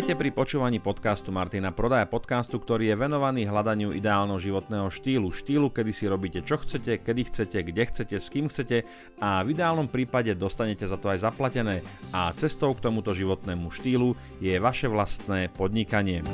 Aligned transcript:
Vítajte 0.00 0.16
pri 0.16 0.32
počúvaní 0.32 0.80
podcastu 0.80 1.28
Martina 1.28 1.76
Prodaja, 1.76 2.08
podcastu, 2.08 2.56
ktorý 2.56 2.88
je 2.88 2.96
venovaný 2.96 3.44
hľadaniu 3.44 3.92
ideálneho 3.92 4.40
životného 4.40 4.88
štýlu. 4.88 5.28
Štýlu, 5.28 5.68
kedy 5.68 5.92
si 5.92 6.08
robíte 6.08 6.40
čo 6.40 6.56
chcete, 6.56 7.04
kedy 7.04 7.28
chcete, 7.28 7.60
kde 7.60 7.82
chcete, 7.84 8.16
s 8.16 8.32
kým 8.32 8.48
chcete 8.48 8.88
a 9.20 9.44
v 9.44 9.52
ideálnom 9.52 9.92
prípade 9.92 10.32
dostanete 10.32 10.88
za 10.88 10.96
to 10.96 11.12
aj 11.12 11.20
zaplatené. 11.20 11.84
A 12.16 12.32
cestou 12.32 12.72
k 12.72 12.80
tomuto 12.80 13.12
životnému 13.12 13.68
štýlu 13.68 14.16
je 14.40 14.56
vaše 14.56 14.88
vlastné 14.88 15.52
podnikanie. 15.52 16.24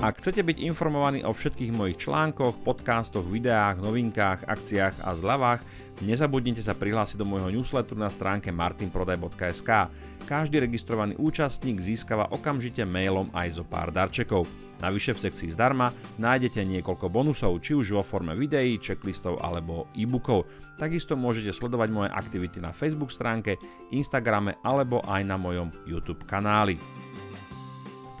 Ak 0.00 0.16
chcete 0.16 0.40
byť 0.40 0.64
informovaní 0.64 1.20
o 1.28 1.32
všetkých 1.36 1.76
mojich 1.76 2.08
článkoch, 2.08 2.64
podcastoch, 2.64 3.20
videách, 3.20 3.84
novinkách, 3.84 4.48
akciách 4.48 4.96
a 5.04 5.12
zľavách, 5.12 5.60
nezabudnite 6.00 6.64
sa 6.64 6.72
prihlásiť 6.72 7.20
do 7.20 7.28
môjho 7.28 7.52
newsletteru 7.52 8.00
na 8.00 8.08
stránke 8.08 8.48
martinprodaj.sk. 8.48 9.92
Každý 10.24 10.56
registrovaný 10.64 11.20
účastník 11.20 11.84
získava 11.84 12.32
okamžite 12.32 12.80
mailom 12.88 13.28
aj 13.36 13.60
zo 13.60 13.64
pár 13.68 13.92
darčekov. 13.92 14.48
Navyše 14.80 15.12
v 15.12 15.22
sekcii 15.28 15.52
zdarma 15.52 15.92
nájdete 16.16 16.64
niekoľko 16.64 17.12
bonusov, 17.12 17.60
či 17.60 17.76
už 17.76 17.92
vo 17.92 18.00
forme 18.00 18.32
videí, 18.32 18.80
checklistov 18.80 19.36
alebo 19.44 19.92
e-bookov. 19.92 20.48
Takisto 20.80 21.12
môžete 21.12 21.52
sledovať 21.52 21.92
moje 21.92 22.08
aktivity 22.08 22.56
na 22.56 22.72
Facebook 22.72 23.12
stránke, 23.12 23.60
Instagrame 23.92 24.56
alebo 24.64 25.04
aj 25.04 25.28
na 25.28 25.36
mojom 25.36 25.68
YouTube 25.84 26.24
kanáli. 26.24 26.80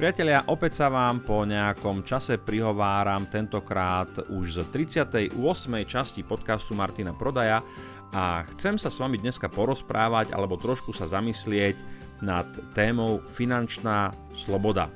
Priatelia, 0.00 0.48
opäť 0.48 0.80
sa 0.80 0.88
vám 0.88 1.20
po 1.20 1.44
nejakom 1.44 2.08
čase 2.08 2.40
prihováram, 2.40 3.28
tentokrát 3.28 4.08
už 4.32 4.64
z 4.72 4.88
38. 4.96 5.36
časti 5.84 6.24
podcastu 6.24 6.72
Martina 6.72 7.12
Prodaja 7.12 7.60
a 8.08 8.40
chcem 8.56 8.80
sa 8.80 8.88
s 8.88 8.96
vami 8.96 9.20
dneska 9.20 9.52
porozprávať 9.52 10.32
alebo 10.32 10.56
trošku 10.56 10.96
sa 10.96 11.04
zamyslieť 11.04 11.76
nad 12.24 12.48
témou 12.72 13.20
finančná 13.28 14.16
sloboda. 14.32 14.88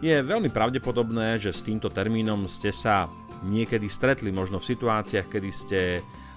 Je 0.00 0.16
veľmi 0.16 0.48
pravdepodobné, 0.48 1.36
že 1.36 1.52
s 1.52 1.60
týmto 1.60 1.92
termínom 1.92 2.48
ste 2.48 2.72
sa 2.72 3.12
niekedy 3.44 3.92
stretli 3.92 4.32
možno 4.32 4.56
v 4.56 4.72
situáciách, 4.72 5.28
kedy 5.28 5.50
ste 5.52 5.80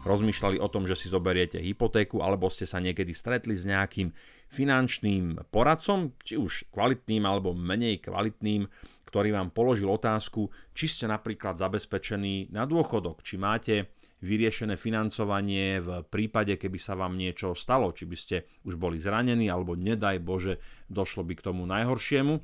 rozmýšľali 0.03 0.59
o 0.59 0.67
tom, 0.67 0.83
že 0.83 0.99
si 0.99 1.07
zoberiete 1.07 1.55
hypotéku 1.63 2.19
alebo 2.19 2.51
ste 2.51 2.67
sa 2.67 2.83
niekedy 2.83 3.15
stretli 3.15 3.55
s 3.55 3.63
nejakým 3.63 4.11
finančným 4.47 5.51
poradcom, 5.51 6.15
či 6.23 6.39
už 6.39 6.71
kvalitným 6.71 7.23
alebo 7.27 7.51
menej 7.51 7.99
kvalitným, 8.03 8.67
ktorý 9.07 9.31
vám 9.31 9.55
položil 9.55 9.87
otázku, 9.87 10.51
či 10.75 10.85
ste 10.91 11.05
napríklad 11.07 11.55
zabezpečení 11.55 12.51
na 12.51 12.67
dôchodok, 12.67 13.23
či 13.23 13.39
máte 13.39 13.95
vyriešené 14.19 14.75
financovanie 14.75 15.77
v 15.79 16.01
prípade, 16.09 16.57
keby 16.57 16.79
sa 16.81 16.97
vám 16.97 17.15
niečo 17.15 17.53
stalo, 17.53 17.93
či 17.93 18.09
by 18.09 18.17
ste 18.17 18.49
už 18.65 18.75
boli 18.75 18.97
zranení 18.97 19.47
alebo 19.47 19.77
nedaj 19.77 20.17
Bože 20.19 20.59
došlo 20.89 21.23
by 21.23 21.33
k 21.37 21.45
tomu 21.45 21.63
najhoršiemu 21.69 22.35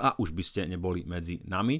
a 0.00 0.08
už 0.18 0.34
by 0.34 0.42
ste 0.42 0.60
neboli 0.66 1.06
medzi 1.06 1.44
nami. 1.46 1.78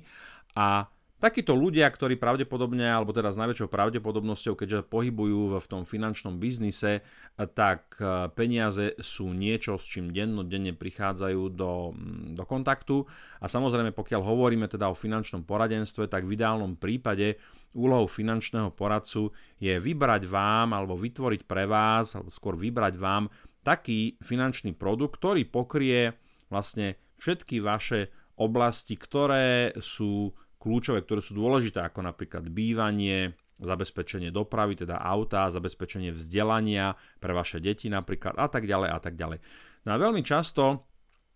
A 0.55 0.87
Takíto 1.25 1.57
ľudia, 1.57 1.89
ktorí 1.89 2.21
pravdepodobne, 2.21 2.85
alebo 2.85 3.17
teda 3.17 3.33
s 3.33 3.41
najväčšou 3.41 3.73
pravdepodobnosťou, 3.73 4.61
keďže 4.61 4.85
pohybujú 4.93 5.57
v 5.57 5.67
tom 5.73 5.89
finančnom 5.89 6.37
biznise, 6.37 7.01
tak 7.57 7.97
e, 7.97 8.29
peniaze 8.37 8.93
sú 9.01 9.33
niečo, 9.33 9.81
s 9.81 9.89
čím 9.89 10.13
dennodenne 10.13 10.77
prichádzajú 10.77 11.43
do, 11.57 11.97
mm, 11.97 12.37
do 12.37 12.45
kontaktu. 12.45 13.09
A 13.41 13.49
samozrejme, 13.49 13.97
pokiaľ 13.97 14.21
hovoríme 14.21 14.69
teda 14.69 14.93
o 14.93 14.93
finančnom 14.93 15.49
poradenstve, 15.49 16.13
tak 16.13 16.29
v 16.29 16.37
ideálnom 16.37 16.77
prípade 16.77 17.41
úlohou 17.73 18.05
finančného 18.05 18.77
poradcu 18.77 19.33
je 19.57 19.81
vybrať 19.81 20.29
vám, 20.29 20.77
alebo 20.77 20.93
vytvoriť 20.93 21.49
pre 21.49 21.65
vás, 21.65 22.13
alebo 22.13 22.29
skôr 22.29 22.53
vybrať 22.53 23.01
vám 23.01 23.33
taký 23.65 24.21
finančný 24.21 24.77
produkt, 24.77 25.17
ktorý 25.17 25.49
pokrie 25.49 26.21
vlastne 26.53 27.01
všetky 27.17 27.65
vaše 27.65 28.13
oblasti, 28.37 28.99
ktoré 28.99 29.73
sú 29.81 30.37
kľúčové, 30.65 31.05
ktoré 31.05 31.21
sú 31.21 31.37
dôležité, 31.37 31.85
ako 31.85 32.01
napríklad 32.01 32.49
bývanie, 32.49 33.37
zabezpečenie 33.61 34.33
dopravy, 34.33 34.81
teda 34.81 34.99
auta, 34.99 35.53
zabezpečenie 35.53 36.11
vzdelania 36.11 36.97
pre 37.21 37.37
vaše 37.37 37.61
deti 37.61 37.93
napríklad 37.93 38.35
a 38.41 38.49
tak 38.49 38.65
ďalej 38.65 38.89
a 38.91 38.99
tak 38.99 39.15
ďalej. 39.15 39.39
No 39.85 39.95
a 39.95 40.01
veľmi 40.01 40.25
často 40.25 40.89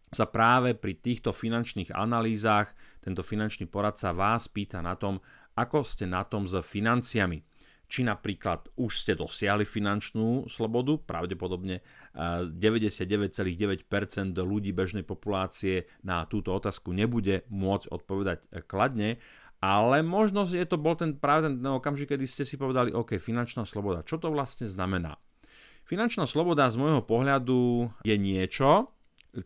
sa 0.09 0.25
práve 0.25 0.73
pri 0.73 0.97
týchto 0.97 1.37
finančných 1.37 1.93
analýzach 1.93 2.73
tento 3.05 3.21
finančný 3.21 3.69
poradca 3.69 4.17
vás 4.17 4.49
pýta 4.49 4.81
na 4.81 4.97
tom, 4.97 5.21
ako 5.55 5.85
ste 5.85 6.09
na 6.09 6.25
tom 6.25 6.49
s 6.49 6.57
financiami 6.65 7.45
či 7.89 8.05
napríklad 8.05 8.69
už 8.77 9.01
ste 9.01 9.17
dosiahli 9.17 9.65
finančnú 9.65 10.45
slobodu, 10.47 11.01
pravdepodobne 11.01 11.81
99,9% 12.19 13.87
eh, 13.87 14.43
ľudí 14.43 14.75
bežnej 14.75 15.07
populácie 15.07 15.87
na 16.03 16.27
túto 16.27 16.51
otázku 16.51 16.91
nebude 16.91 17.47
môcť 17.47 17.87
odpovedať 17.95 18.39
kladne, 18.67 19.23
ale 19.63 20.03
možno 20.03 20.47
je 20.47 20.67
to 20.67 20.79
bol 20.79 20.99
ten 20.99 21.15
práve 21.15 21.47
ten 21.51 21.63
okamžik, 21.63 22.15
kedy 22.15 22.27
ste 22.27 22.43
si 22.43 22.59
povedali, 22.59 22.91
OK, 22.91 23.23
finančná 23.23 23.63
sloboda, 23.63 24.03
čo 24.03 24.19
to 24.19 24.31
vlastne 24.35 24.67
znamená? 24.67 25.19
Finančná 25.87 26.29
sloboda 26.29 26.69
z 26.69 26.77
môjho 26.77 27.01
pohľadu 27.01 27.89
je 28.05 28.17
niečo, 28.21 28.93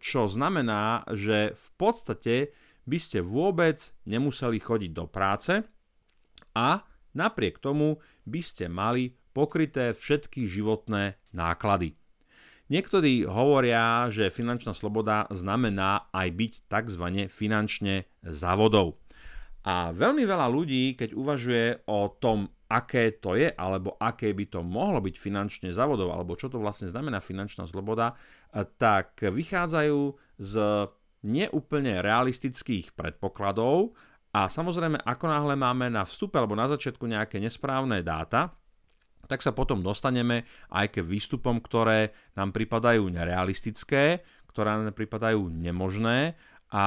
čo 0.03 0.27
znamená, 0.27 1.06
že 1.12 1.55
v 1.55 1.69
podstate 1.78 2.34
by 2.82 2.99
ste 2.99 3.22
vôbec 3.22 3.78
nemuseli 4.09 4.59
chodiť 4.59 4.91
do 4.91 5.06
práce 5.06 5.62
a 6.56 6.82
Napriek 7.12 7.61
tomu 7.61 8.00
by 8.25 8.41
ste 8.41 8.72
mali 8.72 9.12
pokryté 9.37 9.93
všetky 9.93 10.49
životné 10.49 11.21
náklady. 11.37 11.97
Niektorí 12.71 13.27
hovoria, 13.27 14.06
že 14.12 14.31
finančná 14.31 14.77
sloboda 14.77 15.27
znamená 15.34 16.12
aj 16.15 16.28
byť 16.31 16.53
tzv. 16.71 17.05
finančne 17.27 18.06
závodov. 18.23 19.03
A 19.62 19.95
veľmi 19.95 20.27
veľa 20.27 20.50
ľudí, 20.50 20.99
keď 20.99 21.15
uvažuje 21.15 21.87
o 21.87 22.11
tom, 22.19 22.50
aké 22.67 23.15
to 23.21 23.37
je, 23.37 23.53
alebo 23.53 23.95
aké 24.00 24.33
by 24.33 24.49
to 24.49 24.65
mohlo 24.65 24.99
byť 24.99 25.15
finančne 25.21 25.69
závodov, 25.71 26.11
alebo 26.11 26.34
čo 26.34 26.49
to 26.49 26.59
vlastne 26.59 26.89
znamená 26.89 27.21
finančná 27.21 27.69
sloboda, 27.69 28.17
tak 28.81 29.21
vychádzajú 29.21 30.00
z 30.41 30.55
neúplne 31.23 32.03
realistických 32.03 32.97
predpokladov 32.99 33.94
a 34.33 34.49
samozrejme, 34.49 34.99
ako 35.05 35.25
náhle 35.29 35.55
máme 35.55 35.93
na 35.93 36.03
vstupe 36.03 36.41
alebo 36.41 36.56
na 36.56 36.67
začiatku 36.67 37.05
nejaké 37.05 37.39
nesprávne 37.39 38.00
dáta, 38.00 38.50
tak 39.31 39.41
sa 39.41 39.55
potom 39.55 39.81
dostaneme 39.81 40.44
aj 40.72 40.99
ke 40.99 41.00
výstupom, 41.03 41.62
ktoré 41.62 42.15
nám 42.34 42.50
pripadajú 42.50 43.06
nerealistické, 43.09 44.27
ktoré 44.50 44.69
nám 44.77 44.93
pripadajú 44.93 45.49
nemožné 45.49 46.37
a 46.72 46.84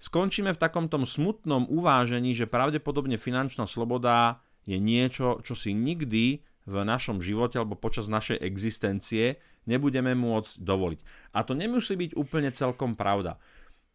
skončíme 0.00 0.52
v 0.52 0.60
takomto 0.60 1.00
smutnom 1.04 1.68
uvážení, 1.70 2.36
že 2.36 2.50
pravdepodobne 2.50 3.16
finančná 3.16 3.64
sloboda 3.64 4.44
je 4.64 4.76
niečo, 4.80 5.40
čo 5.44 5.56
si 5.56 5.72
nikdy 5.76 6.44
v 6.64 6.74
našom 6.80 7.20
živote 7.20 7.60
alebo 7.60 7.76
počas 7.76 8.08
našej 8.08 8.40
existencie 8.40 9.36
nebudeme 9.68 10.16
môcť 10.16 10.60
dovoliť. 10.60 11.00
A 11.36 11.44
to 11.44 11.52
nemusí 11.52 11.96
byť 11.96 12.16
úplne 12.16 12.48
celkom 12.52 12.96
pravda. 12.96 13.36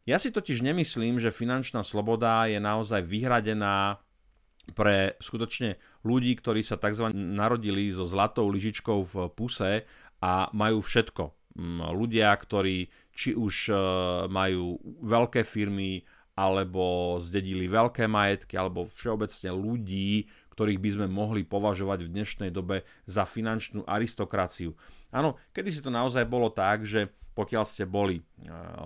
Ja 0.06 0.18
si 0.18 0.34
totiž 0.34 0.66
nemyslím, 0.66 1.22
že 1.22 1.34
finančná 1.34 1.86
sloboda 1.86 2.50
je 2.50 2.58
naozaj 2.58 3.06
vyhradená 3.06 4.02
pre 4.74 5.20
skutočne 5.20 5.80
ľudí, 6.06 6.36
ktorí 6.38 6.64
sa 6.64 6.80
tzv. 6.80 7.12
narodili 7.14 7.90
so 7.94 8.08
zlatou 8.08 8.48
lyžičkou 8.50 9.00
v 9.04 9.14
puse 9.34 9.84
a 10.20 10.34
majú 10.52 10.80
všetko. 10.84 11.24
Mm, 11.60 11.92
ľudia, 11.92 12.30
ktorí 12.36 12.88
či 13.12 13.36
už 13.36 13.56
e, 13.70 13.76
majú 14.32 14.80
veľké 15.04 15.44
firmy, 15.44 16.06
alebo 16.40 17.20
zdedili 17.20 17.68
veľké 17.68 18.08
majetky, 18.08 18.56
alebo 18.56 18.88
všeobecne 18.88 19.52
ľudí, 19.52 20.32
ktorých 20.56 20.80
by 20.80 20.90
sme 20.96 21.08
mohli 21.12 21.44
považovať 21.44 22.08
v 22.08 22.12
dnešnej 22.16 22.52
dobe 22.56 22.88
za 23.04 23.28
finančnú 23.28 23.84
aristokraciu. 23.84 24.72
Áno, 25.12 25.36
kedy 25.52 25.68
si 25.68 25.84
to 25.84 25.92
naozaj 25.92 26.24
bolo 26.24 26.48
tak, 26.48 26.88
že 26.88 27.12
pokiaľ 27.36 27.64
ste 27.68 27.84
boli 27.88 28.20
e, 28.20 28.24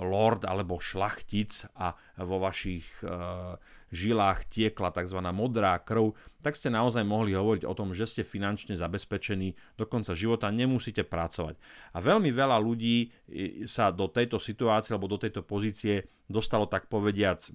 lord 0.02 0.46
alebo 0.46 0.82
šlachtic 0.82 1.66
a 1.78 1.94
vo 2.22 2.42
vašich 2.42 2.86
e, 3.02 3.10
žilách 3.94 4.50
tiekla 4.50 4.90
tzv. 4.90 5.22
modrá 5.30 5.78
krv, 5.78 6.18
tak 6.42 6.58
ste 6.58 6.74
naozaj 6.74 7.06
mohli 7.06 7.38
hovoriť 7.38 7.64
o 7.64 7.74
tom, 7.78 7.94
že 7.94 8.10
ste 8.10 8.24
finančne 8.26 8.74
zabezpečení 8.76 9.54
do 9.78 9.86
konca 9.86 10.18
života, 10.18 10.50
nemusíte 10.50 11.06
pracovať. 11.06 11.56
A 11.94 12.02
veľmi 12.02 12.34
veľa 12.34 12.58
ľudí 12.58 12.98
e, 13.06 13.08
sa 13.70 13.94
do 13.94 14.10
tejto 14.10 14.42
situácie 14.42 14.92
alebo 14.92 15.08
do 15.08 15.22
tejto 15.22 15.46
pozície 15.46 16.10
dostalo 16.26 16.66
tak 16.66 16.90
povediac 16.90 17.46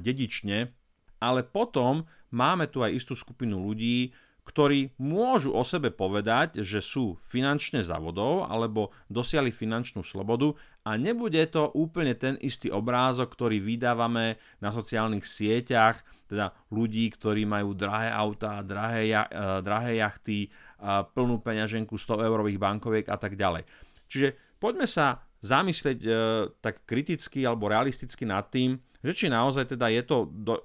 dedične, 0.00 0.72
ale 1.22 1.46
potom 1.46 2.08
máme 2.34 2.66
tu 2.66 2.82
aj 2.82 2.90
istú 2.96 3.14
skupinu 3.14 3.62
ľudí, 3.62 4.10
ktorí 4.42 4.98
môžu 4.98 5.54
o 5.54 5.62
sebe 5.62 5.94
povedať, 5.94 6.66
že 6.66 6.82
sú 6.82 7.14
finančne 7.22 7.86
závodov 7.86 8.50
alebo 8.50 8.90
dosiali 9.06 9.54
finančnú 9.54 10.02
slobodu 10.02 10.58
a 10.82 10.98
nebude 10.98 11.38
to 11.46 11.70
úplne 11.78 12.18
ten 12.18 12.34
istý 12.42 12.66
obrázok, 12.66 13.30
ktorý 13.30 13.62
vydávame 13.62 14.42
na 14.58 14.74
sociálnych 14.74 15.22
sieťach, 15.22 16.02
teda 16.26 16.50
ľudí, 16.74 17.06
ktorí 17.14 17.46
majú 17.46 17.76
drahé 17.78 18.10
autá, 18.10 18.64
drahé, 18.66 19.14
uh, 19.14 19.62
drahé 19.62 20.02
jachty, 20.02 20.50
uh, 20.82 21.06
plnú 21.06 21.38
peňaženku 21.38 21.94
100 21.94 22.26
eurových 22.26 22.58
bankoviek 22.58 23.06
a 23.06 23.16
tak 23.20 23.38
ďalej. 23.38 23.62
Čiže 24.10 24.58
poďme 24.58 24.90
sa 24.90 25.22
zamyslieť 25.42 25.98
e, 25.98 26.10
tak 26.62 26.86
kriticky 26.86 27.42
alebo 27.42 27.66
realisticky 27.66 28.22
nad 28.22 28.46
tým, 28.46 28.78
že 29.02 29.12
či 29.12 29.26
naozaj 29.26 29.74
teda 29.74 29.90
je 29.90 30.02
to 30.06 30.30
do, 30.30 30.62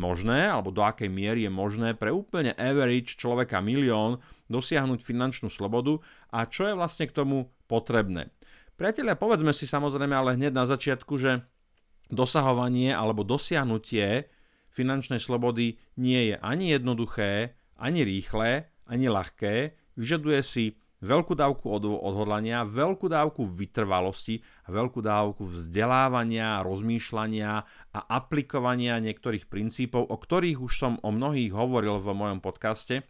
možné, 0.00 0.48
alebo 0.48 0.72
do 0.72 0.80
akej 0.80 1.12
miery 1.12 1.44
je 1.44 1.52
možné 1.52 1.92
pre 1.92 2.08
úplne 2.08 2.56
average 2.56 3.20
človeka 3.20 3.60
milión 3.60 4.18
dosiahnuť 4.48 5.04
finančnú 5.04 5.52
slobodu 5.52 6.00
a 6.32 6.48
čo 6.48 6.66
je 6.66 6.74
vlastne 6.74 7.04
k 7.04 7.16
tomu 7.16 7.52
potrebné. 7.68 8.32
Priatelia, 8.76 9.16
povedzme 9.16 9.52
si 9.52 9.68
samozrejme 9.68 10.12
ale 10.12 10.36
hneď 10.36 10.52
na 10.52 10.64
začiatku, 10.68 11.16
že 11.16 11.44
dosahovanie 12.08 12.92
alebo 12.92 13.24
dosiahnutie 13.24 14.28
finančnej 14.72 15.20
slobody 15.20 15.80
nie 15.96 16.32
je 16.32 16.36
ani 16.40 16.76
jednoduché, 16.76 17.56
ani 17.80 18.04
rýchle, 18.04 18.68
ani 18.88 19.06
ľahké, 19.08 19.76
vyžaduje 19.96 20.40
si 20.44 20.64
veľkú 21.04 21.36
dávku 21.36 21.68
odhodlania, 21.76 22.64
veľkú 22.64 23.12
dávku 23.12 23.44
vytrvalosti 23.44 24.40
veľkú 24.66 25.00
dávku 25.04 25.44
vzdelávania, 25.44 26.64
rozmýšľania 26.64 27.52
a 27.92 27.98
aplikovania 28.08 28.96
niektorých 28.98 29.46
princípov, 29.46 30.08
o 30.08 30.16
ktorých 30.16 30.58
už 30.58 30.72
som 30.72 30.92
o 31.04 31.10
mnohých 31.12 31.52
hovoril 31.52 32.00
v 32.00 32.16
mojom 32.16 32.40
podcaste, 32.40 33.04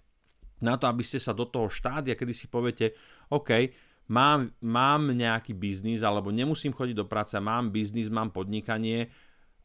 na 0.61 0.81
to, 0.81 0.89
aby 0.89 1.05
ste 1.05 1.21
sa 1.21 1.37
do 1.37 1.45
toho 1.45 1.69
štádia, 1.69 2.17
kedy 2.17 2.33
si 2.33 2.47
poviete, 2.49 2.97
OK, 3.29 3.71
mám, 4.09 4.57
mám 4.65 5.13
nejaký 5.13 5.53
biznis, 5.53 6.01
alebo 6.01 6.33
nemusím 6.33 6.73
chodiť 6.73 6.97
do 6.97 7.07
práce, 7.07 7.37
mám 7.37 7.69
biznis, 7.69 8.09
mám 8.09 8.33
podnikanie, 8.33 9.13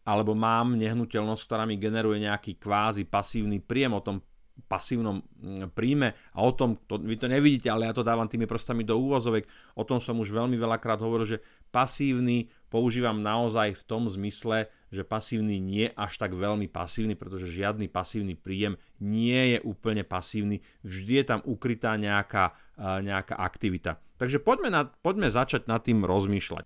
alebo 0.04 0.34
mám 0.34 0.76
nehnuteľnosť, 0.76 1.44
ktorá 1.46 1.64
mi 1.64 1.78
generuje 1.78 2.26
nejaký 2.26 2.58
kvázi 2.58 3.06
pasívny 3.08 3.62
príjem, 3.62 3.94
o 3.96 4.04
tom 4.04 4.20
pasívnom 4.68 5.20
mm, 5.20 5.76
príjme 5.76 6.16
a 6.36 6.40
o 6.44 6.52
tom, 6.56 6.80
to, 6.88 7.00
vy 7.02 7.20
to 7.20 7.28
nevidíte, 7.28 7.68
ale 7.68 7.88
ja 7.88 7.94
to 7.96 8.06
dávam 8.06 8.28
tými 8.28 8.48
prstami 8.48 8.88
do 8.88 8.96
úvozovek, 9.00 9.48
o 9.76 9.84
tom 9.84 10.00
som 10.00 10.20
už 10.20 10.32
veľmi 10.32 10.56
veľakrát 10.56 11.00
hovoril, 11.04 11.38
že 11.38 11.44
pasívny 11.72 12.52
používam 12.72 13.20
naozaj 13.20 13.76
v 13.76 13.84
tom 13.84 14.08
zmysle, 14.08 14.72
že 14.92 15.08
pasívny 15.08 15.60
nie 15.60 15.88
až 15.96 16.20
tak 16.20 16.36
veľmi 16.36 16.68
pasívny, 16.68 17.16
pretože 17.16 17.52
žiadny 17.52 17.88
pasívny 17.88 18.36
príjem 18.36 18.76
nie 19.00 19.56
je 19.56 19.60
úplne 19.64 20.04
pasívny, 20.04 20.64
vždy 20.84 21.24
je 21.24 21.26
tam 21.28 21.40
ukrytá 21.48 21.96
nejaká, 21.96 22.56
nejaká 22.80 23.36
aktivita. 23.40 24.00
Takže 24.20 24.38
poďme, 24.44 24.70
na, 24.70 24.82
poďme 24.88 25.32
začať 25.32 25.66
nad 25.66 25.82
tým 25.82 26.04
rozmýšľať. 26.06 26.64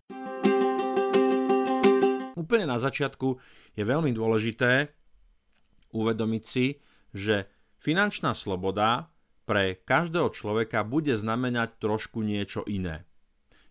Úplne 2.35 2.65
na 2.67 2.77
začiatku 2.77 3.39
je 3.79 3.83
veľmi 3.87 4.11
dôležité 4.11 4.91
uvedomiť 5.95 6.43
si, 6.43 6.83
že 7.15 7.47
Finančná 7.85 8.33
sloboda 8.33 9.13
pre 9.45 9.77
každého 9.77 10.33
človeka 10.33 10.81
bude 10.81 11.13
znamenať 11.13 11.77
trošku 11.77 12.25
niečo 12.25 12.65
iné. 12.65 13.05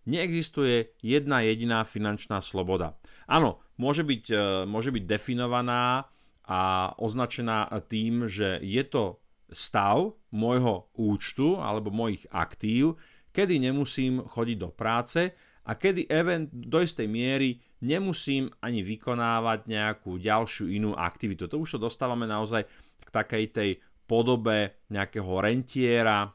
Neexistuje 0.06 0.94
jedna 1.02 1.42
jediná 1.42 1.82
finančná 1.82 2.38
sloboda. 2.38 2.94
Áno, 3.26 3.58
môže 3.74 4.06
byť, 4.06 4.24
e, 4.30 4.36
môže 4.70 4.94
byť 4.94 5.02
definovaná 5.02 6.06
a 6.46 6.94
označená 6.94 7.66
tým, 7.90 8.30
že 8.30 8.62
je 8.62 8.86
to 8.86 9.18
stav 9.50 10.14
môjho 10.30 10.86
účtu 10.94 11.58
alebo 11.58 11.90
mojich 11.90 12.22
aktív, 12.30 12.94
kedy 13.34 13.58
nemusím 13.58 14.22
chodiť 14.22 14.56
do 14.62 14.70
práce 14.70 15.34
a 15.66 15.74
kedy 15.74 16.06
event 16.06 16.54
do 16.54 16.78
istej 16.78 17.10
miery 17.10 17.58
nemusím 17.82 18.46
ani 18.62 18.86
vykonávať 18.86 19.66
nejakú 19.66 20.22
ďalšiu 20.22 20.70
inú 20.70 20.94
aktivitu. 20.94 21.50
To 21.50 21.66
už 21.66 21.76
to 21.76 21.90
dostávame 21.90 22.30
naozaj 22.30 22.62
k 23.02 23.08
takej 23.10 23.44
tej 23.50 23.70
podobe 24.04 24.86
nejakého 24.92 25.40
rentiera, 25.40 26.28
e, 26.28 26.30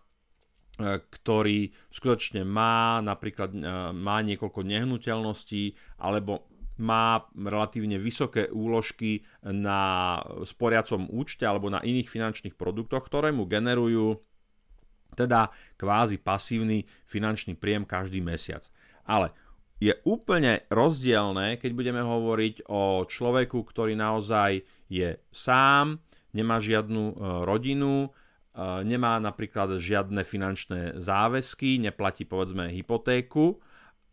ktorý 1.02 1.70
skutočne 1.90 2.46
má 2.46 3.00
napríklad 3.02 3.50
e, 3.54 3.60
má 3.94 4.22
niekoľko 4.26 4.62
nehnuteľností 4.66 5.98
alebo 6.02 6.50
má 6.80 7.28
relatívne 7.36 8.00
vysoké 8.00 8.48
úložky 8.48 9.28
na 9.44 10.16
sporiacom 10.48 11.12
účte 11.12 11.44
alebo 11.44 11.68
na 11.68 11.84
iných 11.84 12.08
finančných 12.08 12.56
produktoch, 12.56 13.04
ktoré 13.04 13.36
mu 13.36 13.44
generujú 13.44 14.24
teda 15.20 15.52
kvázi 15.76 16.24
pasívny 16.24 16.88
finančný 17.04 17.60
príjem 17.60 17.84
každý 17.84 18.24
mesiac. 18.24 18.64
Ale 19.04 19.36
je 19.80 19.96
úplne 20.08 20.64
rozdielne, 20.68 21.56
keď 21.56 21.72
budeme 21.72 22.04
hovoriť 22.04 22.68
o 22.68 23.08
človeku, 23.08 23.64
ktorý 23.64 23.96
naozaj 23.96 24.64
je 24.92 25.20
sám, 25.32 26.04
nemá 26.36 26.62
žiadnu 26.62 27.04
e, 27.10 27.14
rodinu, 27.46 28.08
e, 28.08 28.10
nemá 28.86 29.18
napríklad 29.18 29.80
žiadne 29.80 30.22
finančné 30.22 31.00
záväzky, 31.00 31.82
neplatí 31.82 32.26
povedzme 32.26 32.70
hypotéku 32.74 33.60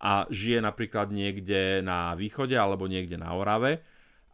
a 0.00 0.28
žije 0.28 0.60
napríklad 0.60 1.08
niekde 1.12 1.80
na 1.80 2.12
východe 2.12 2.56
alebo 2.56 2.84
niekde 2.84 3.16
na 3.16 3.32
Orave 3.32 3.80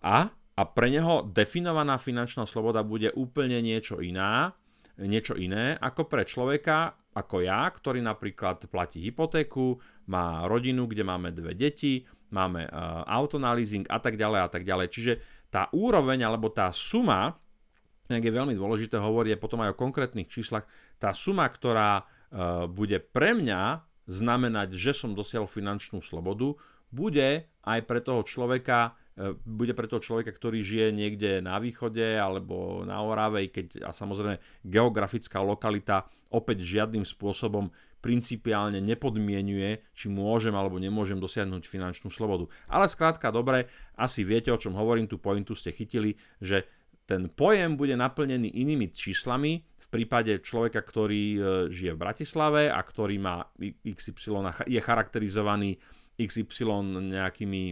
a, 0.02 0.30
a 0.32 0.62
pre 0.66 0.88
neho 0.90 1.22
definovaná 1.26 1.96
finančná 1.96 2.44
sloboda 2.44 2.82
bude 2.82 3.14
úplne 3.14 3.62
niečo 3.62 4.02
iná, 4.02 4.52
niečo 4.98 5.38
iné 5.38 5.78
ako 5.78 6.10
pre 6.10 6.26
človeka 6.26 6.98
ako 7.12 7.44
ja, 7.44 7.68
ktorý 7.68 8.00
napríklad 8.00 8.64
platí 8.72 9.04
hypotéku, 9.04 9.76
má 10.08 10.48
rodinu, 10.48 10.88
kde 10.88 11.04
máme 11.04 11.28
dve 11.28 11.52
deti, 11.52 12.08
máme 12.32 12.64
uh, 12.64 13.04
auto 13.04 13.36
na 13.36 13.52
leasing 13.52 13.84
a 13.92 14.00
tak 14.00 14.16
ďalej 14.16 14.40
a 14.40 14.48
tak 14.48 14.64
ďalej. 14.64 14.88
Čiže 14.88 15.12
tá 15.52 15.68
úroveň 15.76 16.24
alebo 16.24 16.48
tá 16.48 16.72
suma 16.72 17.36
inak 18.12 18.22
je 18.22 18.36
veľmi 18.36 18.54
dôležité 18.54 19.00
hovoriť 19.00 19.40
potom 19.40 19.64
aj 19.64 19.72
o 19.72 19.80
konkrétnych 19.80 20.28
číslach, 20.28 20.68
tá 21.00 21.16
suma, 21.16 21.48
ktorá 21.48 22.04
e, 22.04 22.04
bude 22.68 23.00
pre 23.00 23.32
mňa 23.32 23.80
znamenať, 24.04 24.76
že 24.76 24.92
som 24.92 25.16
dosiahol 25.16 25.48
finančnú 25.48 26.04
slobodu, 26.04 26.52
bude 26.92 27.48
aj 27.64 27.80
pre 27.88 28.04
toho 28.04 28.20
človeka, 28.20 28.92
e, 29.16 29.32
bude 29.34 29.72
pre 29.72 29.88
toho 29.88 30.04
človeka, 30.04 30.36
ktorý 30.36 30.60
žije 30.60 30.88
niekde 30.92 31.30
na 31.40 31.56
východe 31.56 32.04
alebo 32.20 32.84
na 32.84 33.00
Orave, 33.00 33.48
keď 33.48 33.88
a 33.88 33.90
samozrejme 33.96 34.36
geografická 34.68 35.40
lokalita 35.40 36.04
opäť 36.28 36.64
žiadnym 36.64 37.08
spôsobom 37.08 37.72
principiálne 38.02 38.82
nepodmienuje, 38.82 39.86
či 39.94 40.10
môžem 40.10 40.52
alebo 40.58 40.82
nemôžem 40.82 41.22
dosiahnuť 41.22 41.70
finančnú 41.70 42.10
slobodu. 42.10 42.50
Ale 42.66 42.90
skrátka 42.90 43.30
dobre, 43.30 43.70
asi 43.94 44.26
viete, 44.26 44.50
o 44.50 44.58
čom 44.58 44.74
hovorím, 44.74 45.06
tú 45.06 45.22
pointu 45.22 45.54
ste 45.54 45.70
chytili, 45.70 46.18
že 46.42 46.66
ten 47.12 47.28
pojem 47.28 47.76
bude 47.76 47.92
naplnený 47.92 48.48
inými 48.48 48.88
číslami 48.88 49.60
v 49.60 49.86
prípade 49.92 50.40
človeka, 50.40 50.80
ktorý 50.80 51.24
e, 51.36 51.38
žije 51.68 51.92
v 51.92 52.00
Bratislave 52.00 52.62
a 52.72 52.80
ktorý 52.80 53.20
má 53.20 53.44
XY, 53.84 54.64
je 54.64 54.80
charakterizovaný 54.80 55.76
XY 56.16 56.88
nejakými 57.12 57.62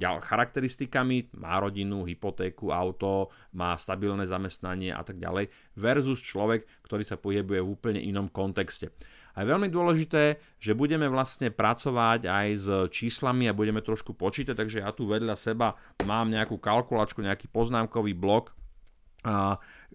charakteristikami, 0.00 1.32
má 1.36 1.60
rodinu, 1.60 2.08
hypotéku, 2.08 2.72
auto, 2.72 3.32
má 3.56 3.76
stabilné 3.76 4.24
zamestnanie 4.24 4.92
a 4.92 5.04
tak 5.04 5.20
ďalej, 5.20 5.48
versus 5.76 6.20
človek, 6.20 6.64
ktorý 6.84 7.04
sa 7.04 7.20
pohybuje 7.20 7.60
v 7.60 7.68
úplne 7.68 8.00
inom 8.00 8.32
kontexte. 8.32 8.92
A 9.36 9.44
je 9.44 9.52
veľmi 9.52 9.68
dôležité, 9.68 10.40
že 10.56 10.72
budeme 10.72 11.12
vlastne 11.12 11.52
pracovať 11.52 12.24
aj 12.24 12.48
s 12.56 12.68
číslami 12.88 13.52
a 13.52 13.56
budeme 13.56 13.84
trošku 13.84 14.16
počítať, 14.16 14.56
takže 14.56 14.80
ja 14.80 14.88
tu 14.96 15.04
vedľa 15.04 15.36
seba 15.36 15.76
mám 16.08 16.32
nejakú 16.32 16.56
kalkulačku, 16.56 17.20
nejaký 17.20 17.52
poznámkový 17.52 18.16
blok, 18.16 18.55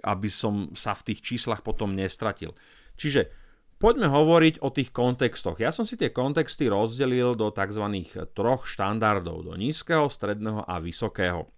aby 0.02 0.30
som 0.30 0.76
sa 0.76 0.92
v 0.92 1.12
tých 1.12 1.20
číslach 1.24 1.64
potom 1.64 1.96
nestratil. 1.96 2.52
Čiže 3.00 3.32
poďme 3.82 4.12
hovoriť 4.12 4.62
o 4.62 4.70
tých 4.70 4.94
kontextoch. 4.94 5.58
Ja 5.58 5.74
som 5.74 5.88
si 5.88 5.98
tie 5.98 6.14
kontexty 6.14 6.68
rozdelil 6.68 7.34
do 7.34 7.50
tzv. 7.50 7.86
troch 8.36 8.68
štandardov, 8.68 9.48
do 9.48 9.54
nízkeho, 9.56 10.12
stredného 10.12 10.68
a 10.68 10.78
vysokého. 10.78 11.50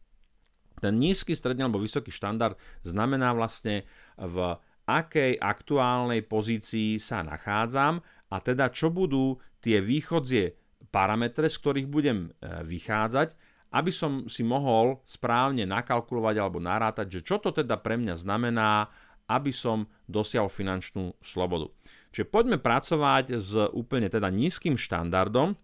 Ten 0.79 0.99
nízky, 0.99 1.35
stredný 1.35 1.63
alebo 1.63 1.79
vysoký 1.79 2.11
štandard 2.11 2.59
znamená 2.83 3.31
vlastne 3.31 3.87
v 4.19 4.59
akej 4.83 5.39
aktuálnej 5.39 6.27
pozícii 6.27 6.99
sa 6.99 7.23
nachádzam 7.23 8.03
a 8.31 8.35
teda 8.43 8.67
čo 8.67 8.91
budú 8.91 9.39
tie 9.63 9.79
východzie 9.79 10.59
parametre, 10.91 11.47
z 11.47 11.55
ktorých 11.55 11.87
budem 11.87 12.27
e, 12.27 12.59
vychádzať 12.67 13.31
aby 13.73 13.89
som 13.89 14.29
si 14.29 14.45
mohol 14.45 15.01
správne 15.01 15.65
nakalkulovať 15.65 16.35
alebo 16.37 16.61
narátať, 16.61 17.19
že 17.19 17.25
čo 17.25 17.41
to 17.41 17.49
teda 17.49 17.81
pre 17.81 17.97
mňa 17.97 18.15
znamená, 18.15 18.87
aby 19.25 19.49
som 19.49 19.89
dosiahol 20.05 20.53
finančnú 20.53 21.17
slobodu. 21.25 21.73
Čiže 22.13 22.29
poďme 22.29 22.61
pracovať 22.61 23.41
s 23.41 23.57
úplne 23.73 24.05
teda 24.13 24.29
nízkym 24.29 24.77
štandardom, 24.77 25.57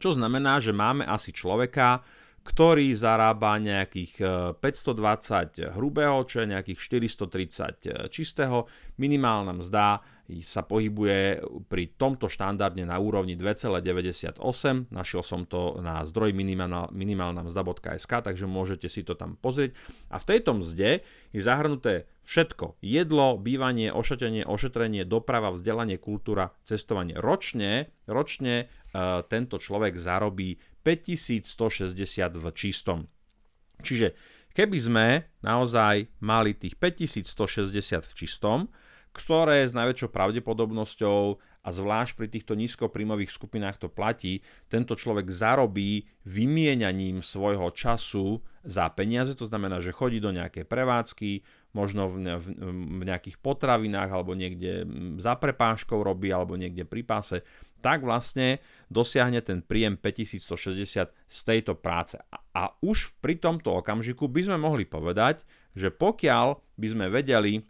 čo 0.00 0.10
znamená, 0.16 0.60
že 0.64 0.72
máme 0.72 1.04
asi 1.04 1.36
človeka, 1.36 2.00
ktorý 2.46 2.94
zarába 2.94 3.58
nejakých 3.58 4.22
520 4.62 4.62
e, 4.62 5.74
hrubého, 5.74 6.22
čo 6.30 6.46
je 6.46 6.54
nejakých 6.54 6.78
430 6.78 7.26
e, 7.26 7.94
čistého. 8.06 8.70
Minimálna 9.02 9.50
mzda 9.50 9.98
sa 10.42 10.66
pohybuje 10.66 11.38
pri 11.70 11.94
tomto 11.94 12.26
štandarde 12.26 12.82
na 12.82 12.98
úrovni 12.98 13.38
2,98. 13.38 14.42
Našiel 14.90 15.22
som 15.22 15.46
to 15.46 15.78
na 15.78 16.02
zdroj 16.02 16.34
minimálna 16.34 17.40
mzda.sk, 17.46 18.10
takže 18.10 18.50
môžete 18.50 18.90
si 18.90 19.06
to 19.06 19.14
tam 19.14 19.38
pozrieť. 19.38 19.78
A 20.10 20.18
v 20.18 20.24
tejto 20.26 20.58
mzde 20.58 21.06
je 21.30 21.40
zahrnuté 21.40 22.10
všetko. 22.26 22.82
Jedlo, 22.82 23.38
bývanie, 23.38 23.94
ošetenie, 23.94 24.42
ošetrenie, 24.42 25.06
doprava, 25.06 25.54
vzdelanie, 25.54 26.02
kultúra, 26.02 26.50
cestovanie. 26.66 27.14
Ročne, 27.14 27.94
ročne 28.10 28.66
uh, 28.66 29.22
tento 29.30 29.62
človek 29.62 29.94
zarobí 29.94 30.58
5160 30.82 31.94
v 32.34 32.46
čistom. 32.50 33.06
Čiže 33.78 34.18
keby 34.58 34.78
sme 34.82 35.06
naozaj 35.46 36.10
mali 36.18 36.58
tých 36.58 36.74
5160 36.82 38.02
v 38.02 38.12
čistom, 38.18 38.58
ktoré 39.16 39.64
s 39.64 39.72
najväčšou 39.72 40.12
pravdepodobnosťou 40.12 41.40
a 41.66 41.68
zvlášť 41.72 42.12
pri 42.14 42.28
týchto 42.28 42.52
nízkoprímových 42.54 43.32
skupinách 43.32 43.80
to 43.80 43.88
platí, 43.88 44.44
tento 44.68 44.92
človek 44.92 45.32
zarobí 45.32 46.04
vymieňaním 46.28 47.24
svojho 47.24 47.72
času 47.72 48.44
za 48.62 48.86
peniaze, 48.92 49.32
to 49.32 49.48
znamená, 49.48 49.80
že 49.80 49.96
chodí 49.96 50.20
do 50.20 50.30
nejakej 50.30 50.68
prevádzky, 50.68 51.42
možno 51.72 52.06
v, 52.06 52.38
v, 52.38 52.46
v 53.00 53.02
nejakých 53.04 53.36
potravinách 53.40 54.10
alebo 54.12 54.36
niekde 54.36 54.84
za 55.18 55.36
prepáškou 55.36 56.00
robí 56.00 56.30
alebo 56.30 56.56
niekde 56.56 56.84
pri 56.86 57.02
páse, 57.02 57.42
tak 57.84 58.02
vlastne 58.02 58.64
dosiahne 58.88 59.44
ten 59.44 59.60
príjem 59.60 60.00
5160 60.00 61.12
z 61.12 61.40
tejto 61.44 61.76
práce. 61.76 62.16
A, 62.30 62.40
a 62.56 62.62
už 62.80 63.16
pri 63.20 63.36
tomto 63.36 63.76
okamžiku 63.78 64.26
by 64.26 64.48
sme 64.48 64.58
mohli 64.58 64.88
povedať, 64.88 65.44
že 65.76 65.92
pokiaľ 65.92 66.78
by 66.80 66.86
sme 66.88 67.06
vedeli 67.12 67.60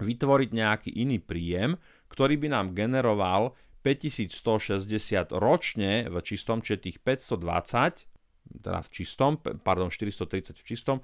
vytvoriť 0.00 0.50
nejaký 0.52 0.90
iný 0.92 1.18
príjem, 1.20 1.76
ktorý 2.08 2.40
by 2.40 2.48
nám 2.52 2.66
generoval 2.72 3.56
5160 3.86 5.30
ročne 5.36 6.10
v 6.10 6.16
čistom, 6.26 6.58
čiže 6.58 6.90
tých 6.90 6.98
520, 7.06 8.10
teda 8.62 8.80
v 8.82 8.88
čistom, 8.90 9.38
pardon, 9.38 9.90
430 9.90 10.58
v 10.58 10.64
čistom, 10.66 10.96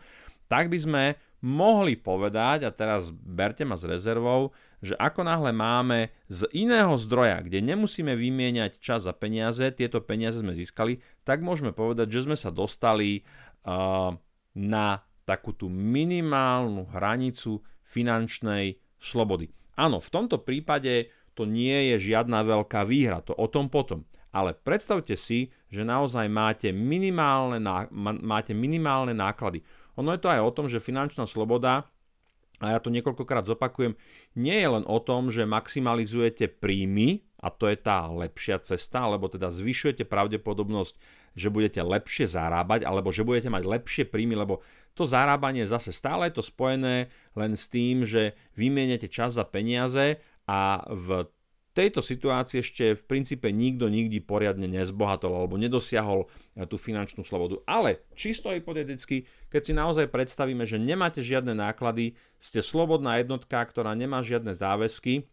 tak 0.50 0.66
by 0.68 0.78
sme 0.78 1.04
mohli 1.42 1.98
povedať, 1.98 2.66
a 2.66 2.70
teraz 2.70 3.10
berte 3.10 3.66
ma 3.66 3.74
s 3.74 3.82
rezervou, 3.86 4.54
že 4.78 4.94
ako 4.98 5.26
náhle 5.26 5.50
máme 5.50 6.14
z 6.30 6.46
iného 6.54 6.94
zdroja, 6.98 7.42
kde 7.42 7.62
nemusíme 7.62 8.14
vymieňať 8.14 8.78
čas 8.78 9.06
za 9.06 9.14
peniaze, 9.14 9.74
tieto 9.74 9.98
peniaze 10.02 10.42
sme 10.42 10.54
získali, 10.54 11.02
tak 11.26 11.42
môžeme 11.42 11.74
povedať, 11.74 12.10
že 12.10 12.30
sme 12.30 12.36
sa 12.38 12.54
dostali 12.54 13.26
uh, 13.66 14.14
na 14.54 14.86
takú 15.22 15.54
tú 15.54 15.70
minimálnu 15.70 16.90
hranicu 16.90 17.62
finančnej 17.86 18.81
slobody. 19.02 19.50
Áno, 19.74 19.98
v 19.98 20.12
tomto 20.12 20.38
prípade 20.38 21.10
to 21.34 21.48
nie 21.48 21.92
je 21.92 22.12
žiadna 22.12 22.44
veľká 22.44 22.84
výhra, 22.86 23.24
to 23.24 23.32
o 23.34 23.48
tom 23.48 23.72
potom. 23.72 24.04
Ale 24.32 24.56
predstavte 24.56 25.12
si, 25.12 25.52
že 25.68 25.84
naozaj 25.84 26.24
máte 26.28 26.72
minimálne, 26.72 27.60
máte 28.24 28.56
minimálne 28.56 29.12
náklady. 29.12 29.60
Ono 30.00 30.08
je 30.12 30.20
to 30.24 30.32
aj 30.32 30.40
o 30.40 30.54
tom, 30.54 30.66
že 30.72 30.80
finančná 30.80 31.28
sloboda, 31.28 31.84
a 32.62 32.66
ja 32.72 32.78
to 32.78 32.94
niekoľkokrát 32.94 33.44
zopakujem, 33.44 33.98
nie 34.38 34.56
je 34.56 34.68
len 34.70 34.84
o 34.86 34.98
tom, 35.02 35.28
že 35.28 35.44
maximalizujete 35.44 36.48
príjmy, 36.48 37.26
a 37.42 37.50
to 37.50 37.66
je 37.66 37.74
tá 37.74 38.06
lepšia 38.06 38.62
cesta, 38.62 39.02
alebo 39.02 39.26
teda 39.26 39.50
zvyšujete 39.50 40.06
pravdepodobnosť, 40.06 40.94
že 41.32 41.48
budete 41.48 41.80
lepšie 41.80 42.28
zarábať, 42.28 42.84
alebo 42.84 43.08
že 43.12 43.24
budete 43.24 43.48
mať 43.48 43.62
lepšie 43.64 44.04
príjmy, 44.08 44.36
lebo 44.36 44.60
to 44.92 45.08
zarábanie 45.08 45.64
zase 45.64 45.92
stále 45.92 46.28
je 46.28 46.36
to 46.36 46.44
spojené 46.44 47.08
len 47.32 47.52
s 47.56 47.68
tým, 47.72 48.04
že 48.04 48.36
vymienete 48.56 49.08
čas 49.08 49.36
za 49.36 49.44
peniaze 49.48 50.20
a 50.44 50.84
v 50.92 51.32
tejto 51.72 52.04
situácii 52.04 52.60
ešte 52.60 52.84
v 52.92 53.04
princípe 53.08 53.48
nikto 53.48 53.88
nikdy 53.88 54.20
poriadne 54.20 54.68
nezbohatol 54.68 55.32
alebo 55.32 55.56
nedosiahol 55.56 56.28
eh, 56.28 56.68
tú 56.68 56.76
finančnú 56.76 57.24
slobodu. 57.24 57.64
Ale 57.64 58.04
čisto 58.12 58.52
hypoteticky, 58.52 59.24
keď 59.48 59.62
si 59.64 59.72
naozaj 59.72 60.06
predstavíme, 60.12 60.68
že 60.68 60.76
nemáte 60.76 61.24
žiadne 61.24 61.56
náklady, 61.56 62.14
ste 62.36 62.60
slobodná 62.60 63.20
jednotka, 63.20 63.64
ktorá 63.64 63.96
nemá 63.96 64.20
žiadne 64.20 64.52
záväzky 64.52 65.28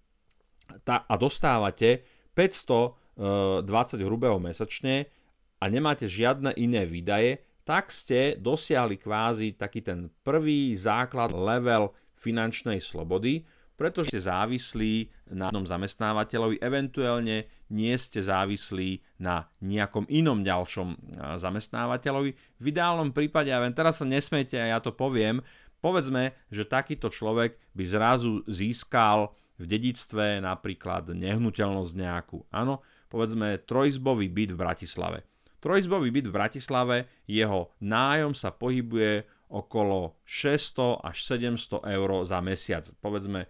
a 0.88 1.16
dostávate 1.20 2.08
520 2.34 3.68
eh, 4.00 4.06
hrubého 4.08 4.40
mesačne 4.40 5.12
a 5.60 5.68
nemáte 5.68 6.08
žiadne 6.08 6.56
iné 6.56 6.88
výdaje, 6.88 7.44
tak 7.68 7.94
ste 7.94 8.34
dosiahli 8.40 8.98
kvázi 8.98 9.54
taký 9.54 9.86
ten 9.86 10.10
prvý 10.26 10.74
základ 10.74 11.30
level 11.30 11.94
finančnej 12.18 12.82
slobody, 12.82 13.46
pretože 13.80 14.12
ste 14.12 14.28
závislí 14.28 15.08
na 15.32 15.48
jednom 15.48 15.64
zamestnávateľovi, 15.64 16.60
eventuálne 16.60 17.48
nie 17.72 17.96
ste 17.96 18.20
závislí 18.20 19.24
na 19.24 19.48
nejakom 19.64 20.04
inom 20.12 20.44
ďalšom 20.44 21.16
zamestnávateľovi. 21.40 22.32
V 22.60 22.66
ideálnom 22.66 23.16
prípade, 23.16 23.56
ja 23.56 23.64
viem, 23.64 23.72
teraz 23.72 24.04
sa 24.04 24.06
nesmete 24.10 24.60
a 24.60 24.76
ja 24.76 24.80
to 24.84 24.92
poviem, 24.92 25.40
povedzme, 25.80 26.36
že 26.52 26.68
takýto 26.68 27.08
človek 27.08 27.56
by 27.72 27.84
zrazu 27.88 28.44
získal 28.52 29.32
v 29.56 29.66
dedictve 29.68 30.44
napríklad 30.44 31.16
nehnuteľnosť 31.16 31.94
nejakú. 31.96 32.44
Áno, 32.52 32.84
povedzme 33.08 33.64
trojizbový 33.64 34.28
byt 34.28 34.56
v 34.56 34.60
Bratislave. 34.60 35.20
Trojizbový 35.60 36.10
byt 36.12 36.32
v 36.32 36.36
Bratislave, 36.36 36.98
jeho 37.28 37.76
nájom 37.84 38.32
sa 38.36 38.56
pohybuje 38.56 39.28
okolo 39.50 40.22
600 40.24 41.04
až 41.04 41.18
700 41.26 41.96
eur 41.96 42.10
za 42.24 42.40
mesiac. 42.40 42.86
Povedzme 43.02 43.50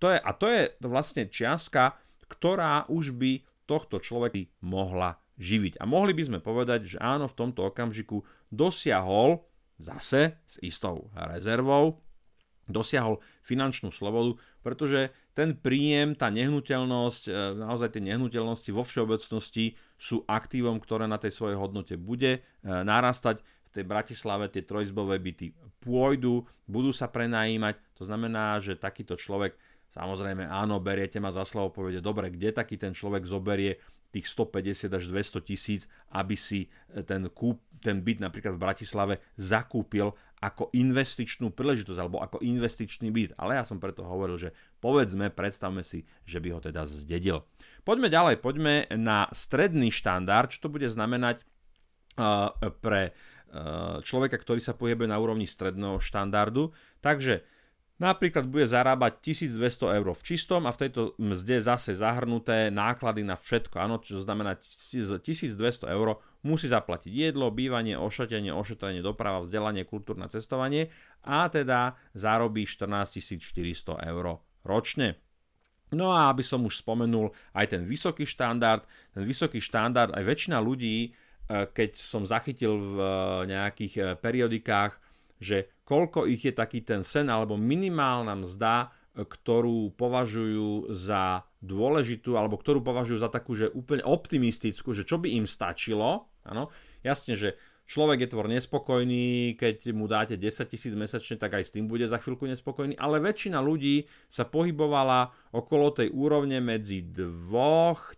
to 0.00 0.06
je, 0.08 0.18
a 0.20 0.30
to 0.36 0.46
je 0.48 0.62
vlastne 0.84 1.28
čiastka, 1.28 1.96
ktorá 2.28 2.88
už 2.88 3.16
by 3.16 3.42
tohto 3.66 3.98
človeka 3.98 4.48
mohla 4.62 5.18
živiť. 5.40 5.80
A 5.80 5.88
mohli 5.88 6.12
by 6.12 6.22
sme 6.28 6.38
povedať, 6.44 6.96
že 6.96 6.98
áno, 7.00 7.26
v 7.26 7.38
tomto 7.38 7.72
okamžiku 7.72 8.22
dosiahol 8.52 9.44
zase 9.80 10.36
s 10.44 10.60
istou 10.60 11.08
rezervou, 11.16 12.04
dosiahol 12.68 13.18
finančnú 13.42 13.88
slobodu, 13.88 14.36
pretože 14.60 15.10
ten 15.30 15.54
príjem, 15.54 16.18
tá 16.18 16.28
nehnuteľnosť, 16.28 17.22
e, 17.30 17.32
naozaj 17.62 17.94
tie 17.94 18.02
nehnuteľnosti 18.02 18.70
vo 18.74 18.82
všeobecnosti 18.82 19.78
sú 19.94 20.26
aktívom, 20.26 20.82
ktoré 20.82 21.06
na 21.06 21.22
tej 21.22 21.32
svojej 21.34 21.56
hodnote 21.56 21.94
bude 21.94 22.38
e, 22.38 22.40
narastať. 22.66 23.42
V 23.70 23.70
tej 23.70 23.84
Bratislave 23.86 24.50
tie 24.50 24.66
trojizbové 24.66 25.22
byty 25.22 25.54
pôjdu, 25.78 26.42
budú 26.66 26.90
sa 26.90 27.06
prenajímať, 27.06 27.78
to 27.94 28.02
znamená, 28.02 28.58
že 28.58 28.74
takýto 28.74 29.14
človek, 29.14 29.54
samozrejme 29.94 30.42
áno, 30.50 30.82
beriete 30.82 31.22
ma 31.22 31.30
za 31.30 31.46
slovo, 31.46 31.70
povede, 31.70 32.02
dobre, 32.02 32.34
kde 32.34 32.50
taký 32.50 32.74
ten 32.74 32.90
človek 32.90 33.22
zoberie 33.22 33.78
tých 34.10 34.26
150 34.26 34.90
až 34.90 35.04
200 35.08 35.48
tisíc, 35.48 35.86
aby 36.10 36.34
si 36.34 36.66
e, 36.66 37.02
ten, 37.02 37.30
kúp, 37.30 37.62
ten 37.78 38.02
byt 38.02 38.18
napríklad 38.20 38.58
v 38.58 38.62
Bratislave 38.62 39.14
zakúpil 39.38 40.12
ako 40.40 40.72
investičnú 40.72 41.52
príležitosť 41.52 42.00
alebo 42.00 42.18
ako 42.20 42.40
investičný 42.42 43.12
byt. 43.12 43.36
Ale 43.36 43.60
ja 43.60 43.64
som 43.64 43.78
preto 43.78 44.02
hovoril, 44.02 44.40
že 44.40 44.50
povedzme, 44.82 45.30
predstavme 45.30 45.84
si, 45.84 46.08
že 46.24 46.40
by 46.40 46.48
ho 46.56 46.60
teda 46.64 46.88
zdedil. 46.88 47.44
Poďme 47.84 48.08
ďalej, 48.08 48.40
poďme 48.40 48.88
na 48.96 49.28
stredný 49.30 49.92
štandard, 49.92 50.48
čo 50.48 50.64
to 50.64 50.72
bude 50.72 50.88
znamenať 50.88 51.44
uh, 52.16 52.56
pre 52.80 53.12
Eh, 53.50 53.98
človeka, 54.06 54.38
ktorý 54.38 54.62
sa 54.62 54.78
pohybuje 54.78 55.10
na 55.10 55.18
úrovni 55.18 55.42
stredného 55.42 55.98
štandardu. 55.98 56.70
Takže 57.02 57.42
napríklad 58.00 58.48
bude 58.48 58.64
zarábať 58.64 59.20
1200 59.20 60.00
eur 60.00 60.08
v 60.16 60.22
čistom 60.24 60.64
a 60.64 60.72
v 60.72 60.80
tejto 60.88 61.00
mzde 61.20 61.60
zase 61.60 61.92
zahrnuté 61.94 62.72
náklady 62.72 63.22
na 63.22 63.36
všetko. 63.36 63.76
Áno, 63.76 64.00
čo 64.00 64.18
znamená 64.24 64.56
1200 64.56 65.52
eur 65.84 66.18
musí 66.40 66.66
zaplatiť 66.66 67.12
jedlo, 67.12 67.52
bývanie, 67.52 68.00
ošatenie, 68.00 68.50
ošetrenie, 68.56 69.04
doprava, 69.04 69.44
vzdelanie, 69.44 69.84
kultúrne 69.84 70.26
cestovanie 70.32 70.88
a 71.22 71.46
teda 71.52 72.00
zarobí 72.16 72.64
14 72.64 73.36
400 73.36 74.08
eur 74.08 74.40
ročne. 74.64 75.20
No 75.92 76.16
a 76.16 76.32
aby 76.32 76.40
som 76.40 76.64
už 76.64 76.80
spomenul 76.80 77.34
aj 77.52 77.76
ten 77.76 77.82
vysoký 77.84 78.24
štandard, 78.24 78.82
ten 79.12 79.26
vysoký 79.26 79.60
štandard, 79.60 80.16
aj 80.16 80.24
väčšina 80.24 80.56
ľudí 80.62 81.12
E, 81.50 81.66
keď 81.66 81.98
som 81.98 82.22
zachytil 82.22 82.78
v 82.78 82.94
e, 82.94 83.06
nejakých 83.50 83.94
e, 83.98 84.02
periodikách, 84.14 85.02
že 85.40 85.72
koľko 85.88 86.28
ich 86.28 86.44
je 86.46 86.54
taký 86.54 86.84
ten 86.84 87.00
sen 87.02 87.26
alebo 87.32 87.56
minimálna 87.56 88.36
mzda, 88.46 88.92
ktorú 89.16 89.96
považujú 89.98 90.92
za 90.94 91.42
dôležitú 91.58 92.38
alebo 92.38 92.56
ktorú 92.56 92.80
považujú 92.80 93.18
za 93.18 93.32
takú, 93.32 93.58
že 93.58 93.72
úplne 93.72 94.06
optimistickú, 94.06 94.94
že 94.94 95.02
čo 95.02 95.18
by 95.18 95.34
im 95.34 95.50
stačilo. 95.50 96.30
Áno, 96.46 96.72
jasne, 97.02 97.36
že 97.36 97.58
Človek 97.90 98.22
je 98.22 98.30
tvor 98.30 98.46
nespokojný, 98.46 99.58
keď 99.58 99.90
mu 99.90 100.06
dáte 100.06 100.38
10 100.38 100.62
tisíc 100.70 100.94
mesačne, 100.94 101.34
tak 101.34 101.58
aj 101.58 101.66
s 101.66 101.74
tým 101.74 101.90
bude 101.90 102.06
za 102.06 102.22
chvíľku 102.22 102.46
nespokojný, 102.46 102.94
ale 102.94 103.18
väčšina 103.18 103.58
ľudí 103.58 104.06
sa 104.30 104.46
pohybovala 104.46 105.34
okolo 105.50 105.90
tej 105.90 106.14
úrovne 106.14 106.62
medzi 106.62 107.02
2 107.02 107.26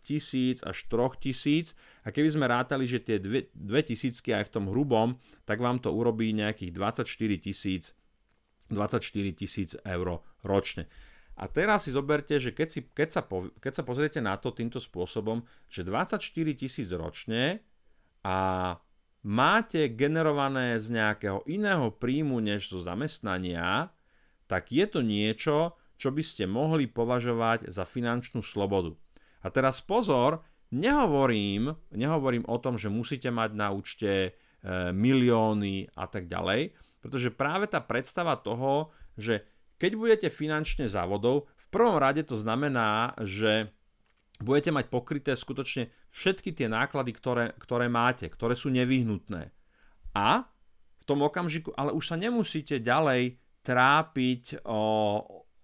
tisíc 0.04 0.60
až 0.60 0.76
3 0.92 1.16
tisíc 1.16 1.72
a 2.04 2.12
keby 2.12 2.28
sme 2.28 2.52
rátali, 2.52 2.84
že 2.84 3.00
tie 3.00 3.16
2 3.16 3.48
tisícky 3.88 4.36
aj 4.36 4.52
v 4.52 4.52
tom 4.52 4.68
hrubom, 4.68 5.16
tak 5.48 5.56
vám 5.56 5.80
to 5.80 5.88
urobí 5.88 6.36
nejakých 6.36 6.76
24 6.76 7.08
tisíc 7.40 7.96
24 8.68 9.08
tisíc 9.32 9.72
eur 9.88 10.20
ročne. 10.44 10.84
A 11.40 11.48
teraz 11.48 11.88
si 11.88 11.96
zoberte, 11.96 12.36
že 12.36 12.52
keď, 12.52 12.68
si, 12.68 12.80
keď, 12.92 13.08
sa, 13.08 13.22
po, 13.24 13.48
keď 13.56 13.72
sa 13.80 13.82
pozriete 13.88 14.20
na 14.20 14.36
to 14.36 14.52
týmto 14.52 14.76
spôsobom, 14.76 15.48
že 15.72 15.80
24 15.80 16.20
tisíc 16.60 16.92
ročne 16.92 17.64
a 18.20 18.76
máte 19.22 19.86
generované 19.94 20.78
z 20.82 20.98
nejakého 20.98 21.46
iného 21.46 21.94
príjmu 21.94 22.42
než 22.42 22.70
zo 22.70 22.82
zamestnania, 22.82 23.94
tak 24.50 24.74
je 24.74 24.84
to 24.84 25.00
niečo, 25.00 25.78
čo 25.96 26.10
by 26.10 26.22
ste 26.22 26.50
mohli 26.50 26.90
považovať 26.90 27.70
za 27.70 27.86
finančnú 27.86 28.42
slobodu. 28.42 28.98
A 29.42 29.50
teraz 29.54 29.78
pozor, 29.78 30.42
nehovorím, 30.74 31.74
nehovorím 31.94 32.42
o 32.50 32.58
tom, 32.58 32.74
že 32.74 32.90
musíte 32.90 33.30
mať 33.30 33.50
na 33.54 33.70
účte 33.70 34.10
e, 34.10 34.30
milióny 34.90 35.94
a 35.94 36.04
tak 36.10 36.26
ďalej, 36.26 36.74
pretože 36.98 37.34
práve 37.34 37.70
tá 37.70 37.78
predstava 37.82 38.34
toho, 38.38 38.90
že 39.14 39.46
keď 39.78 39.92
budete 39.98 40.28
finančne 40.30 40.86
závodov, 40.86 41.50
v 41.58 41.66
prvom 41.70 41.98
rade 41.98 42.22
to 42.22 42.38
znamená, 42.38 43.18
že 43.18 43.74
budete 44.42 44.74
mať 44.74 44.90
pokryté 44.90 45.32
skutočne 45.38 45.88
všetky 46.10 46.52
tie 46.52 46.66
náklady, 46.66 47.14
ktoré, 47.14 47.54
ktoré 47.56 47.86
máte, 47.86 48.26
ktoré 48.26 48.58
sú 48.58 48.68
nevyhnutné. 48.68 49.54
A 50.12 50.44
v 50.98 51.04
tom 51.06 51.22
okamžiku, 51.24 51.72
ale 51.74 51.94
už 51.94 52.04
sa 52.12 52.16
nemusíte 52.18 52.82
ďalej 52.82 53.38
trápiť 53.62 54.66
o, 54.66 54.82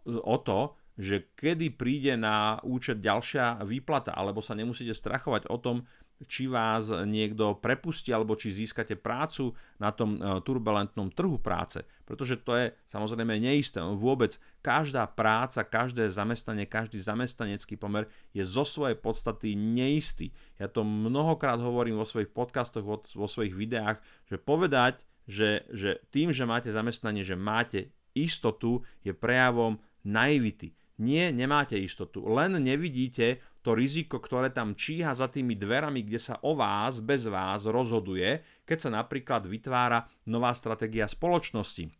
o 0.06 0.36
to, 0.42 0.78
že 0.98 1.30
kedy 1.38 1.78
príde 1.78 2.18
na 2.18 2.58
účet 2.66 2.98
ďalšia 2.98 3.62
výplata, 3.62 4.10
alebo 4.14 4.42
sa 4.42 4.58
nemusíte 4.58 4.90
strachovať 4.90 5.46
o 5.46 5.58
tom, 5.62 5.86
či 6.26 6.50
vás 6.50 6.90
niekto 7.06 7.54
prepustí 7.62 8.10
alebo 8.10 8.34
či 8.34 8.50
získate 8.50 8.98
prácu 8.98 9.54
na 9.78 9.94
tom 9.94 10.18
e, 10.18 10.42
turbulentnom 10.42 11.14
trhu 11.14 11.38
práce. 11.38 11.86
Pretože 12.02 12.42
to 12.42 12.58
je 12.58 12.66
samozrejme 12.90 13.38
neisté. 13.38 13.78
Vôbec 13.78 14.34
každá 14.58 15.06
práca, 15.06 15.62
každé 15.62 16.10
zamestnanie, 16.10 16.66
každý 16.66 16.98
zamestnanecký 16.98 17.78
pomer 17.78 18.10
je 18.34 18.42
zo 18.42 18.66
svojej 18.66 18.98
podstaty 18.98 19.54
neistý. 19.54 20.34
Ja 20.58 20.66
to 20.66 20.82
mnohokrát 20.82 21.62
hovorím 21.62 22.02
vo 22.02 22.08
svojich 22.08 22.34
podcastoch, 22.34 22.82
vo 22.88 23.28
svojich 23.30 23.54
videách, 23.54 24.02
že 24.26 24.42
povedať, 24.42 25.06
že, 25.28 25.68
že 25.70 26.00
tým, 26.08 26.32
že 26.32 26.48
máte 26.48 26.72
zamestnanie, 26.72 27.20
že 27.20 27.36
máte 27.36 27.92
istotu, 28.16 28.82
je 29.04 29.12
prejavom 29.12 29.78
naivity. 30.02 30.74
Nie, 30.98 31.30
nemáte 31.30 31.78
istotu. 31.78 32.26
Len 32.26 32.58
nevidíte 32.58 33.38
to 33.62 33.74
riziko, 33.74 34.22
ktoré 34.22 34.54
tam 34.54 34.78
číha 34.78 35.12
za 35.12 35.26
tými 35.26 35.58
dverami, 35.58 36.06
kde 36.06 36.20
sa 36.22 36.34
o 36.46 36.54
vás, 36.54 37.02
bez 37.02 37.26
vás 37.26 37.66
rozhoduje, 37.66 38.40
keď 38.64 38.78
sa 38.78 38.90
napríklad 38.94 39.44
vytvára 39.44 40.06
nová 40.30 40.54
stratégia 40.54 41.10
spoločnosti. 41.10 41.90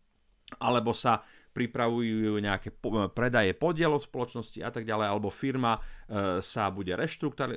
Alebo 0.62 0.97
sa 0.97 1.27
pripravujú 1.59 2.38
nejaké 2.38 2.71
predaje 3.11 3.50
podielov 3.59 4.07
spoločnosti 4.07 4.62
a 4.62 4.71
tak 4.71 4.87
ďalej, 4.87 5.07
alebo 5.11 5.35
firma 5.35 5.83
e, 6.07 6.38
sa 6.38 6.71
bude 6.71 6.95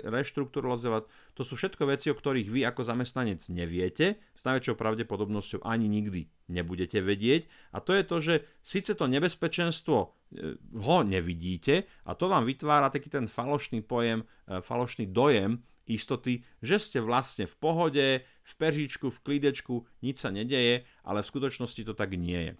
reštrukturalizovať. 0.09 1.03
To 1.37 1.41
sú 1.45 1.53
všetko 1.53 1.85
veci, 1.85 2.09
o 2.09 2.17
ktorých 2.17 2.49
vy 2.49 2.65
ako 2.65 2.81
zamestnanec 2.81 3.45
neviete, 3.53 4.17
s 4.33 4.41
najväčšou 4.49 4.73
pravdepodobnosťou 4.73 5.61
ani 5.61 5.85
nikdy 5.85 6.25
nebudete 6.49 6.97
vedieť. 6.97 7.45
A 7.77 7.77
to 7.77 7.93
je 7.93 8.03
to, 8.03 8.17
že 8.17 8.35
síce 8.65 8.97
to 8.97 9.05
nebezpečenstvo 9.05 9.97
e, 10.01 10.57
ho 10.57 10.97
nevidíte 11.05 11.85
a 12.09 12.17
to 12.17 12.25
vám 12.25 12.49
vytvára 12.49 12.89
taký 12.89 13.13
ten 13.13 13.29
falošný 13.29 13.85
pojem, 13.85 14.25
e, 14.49 14.65
falošný 14.65 15.13
dojem, 15.13 15.61
istoty, 15.85 16.41
že 16.63 16.79
ste 16.79 16.99
vlastne 17.03 17.45
v 17.45 17.55
pohode, 17.59 18.07
v 18.23 18.53
peříčku, 18.57 19.11
v 19.11 19.19
klídečku, 19.21 19.85
nič 20.01 20.23
sa 20.23 20.31
nedeje, 20.31 20.87
ale 21.03 21.19
v 21.21 21.29
skutočnosti 21.29 21.81
to 21.83 21.93
tak 21.93 22.15
nie 22.15 22.51
je. 22.51 22.53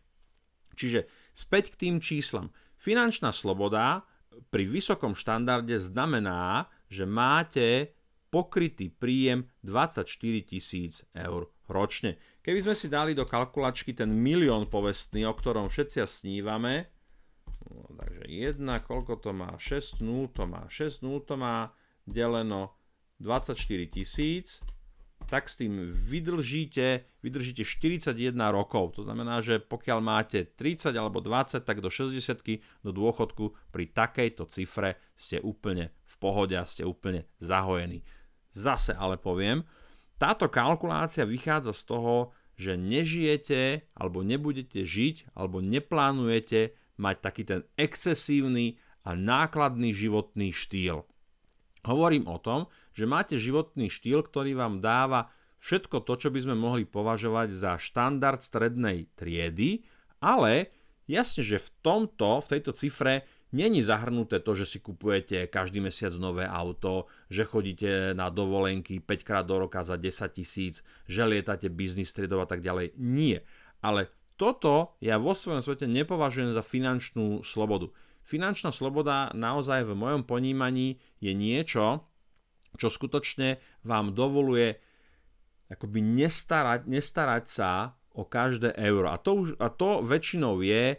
Čiže 0.75 0.99
späť 1.31 1.75
k 1.75 1.87
tým 1.87 1.95
číslam. 2.03 2.51
Finančná 2.77 3.31
sloboda 3.35 4.07
pri 4.49 4.63
vysokom 4.65 5.13
štandarde 5.13 5.77
znamená, 5.77 6.71
že 6.87 7.03
máte 7.07 7.95
pokrytý 8.31 8.87
príjem 8.87 9.47
24 9.67 10.07
tisíc 10.47 11.03
eur 11.11 11.51
ročne. 11.67 12.15
Keby 12.41 12.59
sme 12.63 12.75
si 12.75 12.87
dali 12.87 13.11
do 13.11 13.27
kalkulačky 13.27 13.93
ten 13.93 14.09
milión 14.11 14.71
povestný, 14.71 15.27
o 15.27 15.35
ktorom 15.35 15.67
všetci 15.67 16.03
snívame, 16.07 16.89
no, 17.67 17.91
takže 17.95 18.23
1, 18.25 18.87
koľko 18.87 19.19
to 19.19 19.31
má? 19.35 19.51
6 19.59 20.01
0 20.01 20.31
to 20.31 20.43
má. 20.47 20.65
6 20.71 21.03
0 21.05 21.27
to 21.27 21.35
má 21.35 21.75
deleno 22.07 22.75
24 23.21 23.53
tisíc 23.93 24.57
tak 25.31 25.47
s 25.47 25.55
tým 25.55 25.87
vydržíte, 25.87 27.07
vydržíte 27.23 27.63
41 27.63 28.35
rokov. 28.51 28.99
To 28.99 29.07
znamená, 29.07 29.39
že 29.39 29.63
pokiaľ 29.63 29.99
máte 30.03 30.43
30 30.43 30.91
alebo 30.91 31.23
20, 31.23 31.63
tak 31.63 31.79
do 31.79 31.87
60 31.87 32.19
do 32.83 32.91
dôchodku 32.91 33.55
pri 33.71 33.87
takejto 33.95 34.51
cifre 34.51 34.99
ste 35.15 35.39
úplne 35.39 35.95
v 36.03 36.15
pohode 36.19 36.59
a 36.59 36.67
ste 36.67 36.83
úplne 36.83 37.31
zahojení. 37.39 38.03
Zase 38.51 38.91
ale 38.91 39.15
poviem, 39.15 39.63
táto 40.19 40.51
kalkulácia 40.51 41.23
vychádza 41.23 41.71
z 41.71 41.83
toho, 41.87 42.15
že 42.59 42.75
nežijete 42.75 43.87
alebo 43.95 44.27
nebudete 44.27 44.83
žiť 44.83 45.31
alebo 45.31 45.63
neplánujete 45.63 46.75
mať 46.99 47.15
taký 47.23 47.43
ten 47.47 47.63
excesívny 47.79 48.75
a 49.07 49.15
nákladný 49.15 49.95
životný 49.95 50.51
štýl. 50.51 51.07
Hovorím 51.81 52.29
o 52.29 52.37
tom, 52.37 52.69
že 52.91 53.09
máte 53.09 53.35
životný 53.39 53.87
štýl, 53.87 54.23
ktorý 54.25 54.55
vám 54.55 54.83
dáva 54.83 55.31
všetko 55.61 56.01
to, 56.03 56.13
čo 56.17 56.29
by 56.33 56.39
sme 56.41 56.55
mohli 56.57 56.83
považovať 56.89 57.53
za 57.53 57.71
štandard 57.77 58.41
strednej 58.41 59.07
triedy, 59.13 59.85
ale 60.17 60.73
jasne, 61.05 61.45
že 61.45 61.61
v 61.61 61.69
tomto, 61.85 62.41
v 62.41 62.49
tejto 62.57 62.73
cifre 62.73 63.29
není 63.53 63.85
zahrnuté 63.85 64.41
to, 64.41 64.57
že 64.57 64.65
si 64.65 64.77
kupujete 64.81 65.45
každý 65.51 65.83
mesiac 65.83 66.11
nové 66.17 66.49
auto, 66.49 67.05
že 67.29 67.45
chodíte 67.45 68.17
na 68.17 68.33
dovolenky 68.33 69.03
5 69.03 69.27
krát 69.27 69.45
do 69.45 69.61
roka 69.61 69.85
za 69.85 69.99
10 69.99 70.09
tisíc, 70.33 70.81
že 71.05 71.27
lietate 71.27 71.69
biznis 71.69 72.15
triedov 72.15 72.43
a 72.43 72.49
tak 72.49 72.65
ďalej. 72.65 72.97
Nie. 72.97 73.45
Ale 73.85 74.09
toto 74.39 74.97
ja 74.97 75.21
vo 75.21 75.37
svojom 75.37 75.61
svete 75.61 75.85
nepovažujem 75.85 76.57
za 76.57 76.65
finančnú 76.65 77.45
slobodu. 77.45 77.93
Finančná 78.25 78.73
sloboda 78.73 79.29
naozaj 79.37 79.85
v 79.85 79.93
mojom 79.93 80.21
ponímaní 80.25 80.97
je 81.21 81.33
niečo, 81.33 82.05
čo 82.77 82.87
skutočne 82.87 83.59
vám 83.83 84.15
dovoluje 84.15 84.79
akoby 85.71 85.99
nestarať, 86.03 86.87
nestarať 86.87 87.45
sa 87.47 87.95
o 88.11 88.27
každé 88.27 88.75
euro. 88.75 89.07
A 89.07 89.15
to, 89.15 89.31
už, 89.39 89.47
a 89.55 89.71
to 89.71 90.03
väčšinou 90.03 90.59
je 90.59 90.95
e, 90.95 90.97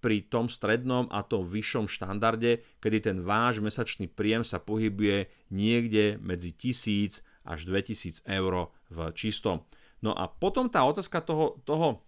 pri 0.00 0.24
tom 0.24 0.48
strednom 0.48 1.04
a 1.12 1.20
tom 1.20 1.44
vyššom 1.44 1.84
štandarde, 1.84 2.64
kedy 2.80 3.12
ten 3.12 3.18
váš 3.20 3.60
mesačný 3.60 4.08
príjem 4.08 4.40
sa 4.40 4.56
pohybuje 4.56 5.28
niekde 5.52 6.16
medzi 6.16 6.56
1000 6.56 7.20
až 7.44 7.60
2000 7.68 8.24
eur 8.24 8.72
v 8.88 8.98
čistom. 9.12 9.68
No 10.00 10.16
a 10.16 10.32
potom 10.32 10.72
tá 10.72 10.80
otázka 10.88 11.20
toho, 11.20 11.60
toho 11.68 12.00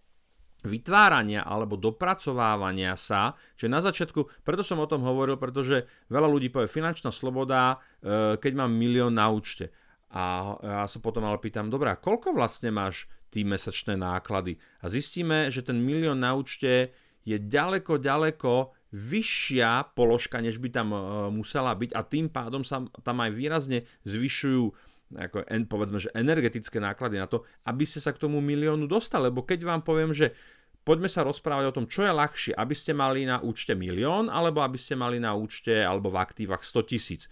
vytvárania 0.67 1.47
alebo 1.47 1.79
dopracovávania 1.79 2.99
sa, 2.99 3.39
že 3.55 3.71
na 3.71 3.79
začiatku, 3.79 4.43
preto 4.43 4.67
som 4.67 4.83
o 4.83 4.91
tom 4.91 5.07
hovoril, 5.07 5.39
pretože 5.39 5.87
veľa 6.11 6.27
ľudí 6.27 6.51
povie 6.51 6.67
finančná 6.67 7.15
sloboda, 7.15 7.79
e, 8.03 8.37
keď 8.39 8.53
mám 8.59 8.75
milión 8.75 9.15
na 9.15 9.31
účte. 9.31 9.71
A 10.09 10.57
ja 10.65 10.87
sa 10.89 10.99
potom 11.05 11.21
ale 11.29 11.37
pýtam, 11.37 11.69
dobrá, 11.69 12.01
koľko 12.01 12.33
vlastne 12.33 12.73
máš 12.73 13.05
ty 13.29 13.45
mesačné 13.45 13.93
náklady? 13.93 14.57
A 14.81 14.89
zistíme, 14.89 15.53
že 15.53 15.61
ten 15.61 15.77
milión 15.77 16.25
na 16.25 16.33
účte 16.33 16.97
je 17.29 17.37
ďaleko, 17.37 18.01
ďaleko 18.01 18.73
vyššia 18.89 19.93
položka, 19.93 20.41
než 20.41 20.57
by 20.57 20.69
tam 20.73 20.97
e, 20.97 20.99
musela 21.29 21.77
byť 21.77 21.93
a 21.93 22.01
tým 22.01 22.33
pádom 22.33 22.65
sa 22.65 22.89
tam 23.05 23.21
aj 23.21 23.31
výrazne 23.37 23.85
zvyšujú 24.09 24.88
ako, 25.09 25.49
povedzme, 25.65 25.97
že 25.97 26.13
energetické 26.13 26.77
náklady 26.77 27.17
na 27.17 27.25
to, 27.25 27.49
aby 27.65 27.89
ste 27.89 28.05
sa 28.05 28.13
k 28.13 28.21
tomu 28.21 28.45
miliónu 28.45 28.85
dostali. 28.85 29.33
Lebo 29.33 29.41
keď 29.41 29.65
vám 29.65 29.81
poviem, 29.81 30.13
že 30.13 30.37
poďme 30.85 31.09
sa 31.09 31.25
rozprávať 31.25 31.65
o 31.69 31.77
tom, 31.77 31.87
čo 31.89 32.05
je 32.05 32.13
ľahšie, 32.13 32.53
aby 32.57 32.75
ste 32.77 32.93
mali 32.93 33.25
na 33.25 33.41
účte 33.41 33.73
milión, 33.73 34.29
alebo 34.29 34.61
aby 34.61 34.77
ste 34.77 34.97
mali 34.97 35.17
na 35.17 35.33
účte 35.33 35.73
alebo 35.85 36.13
v 36.13 36.21
aktívach 36.21 36.61
100 36.65 36.91
tisíc. 36.91 37.23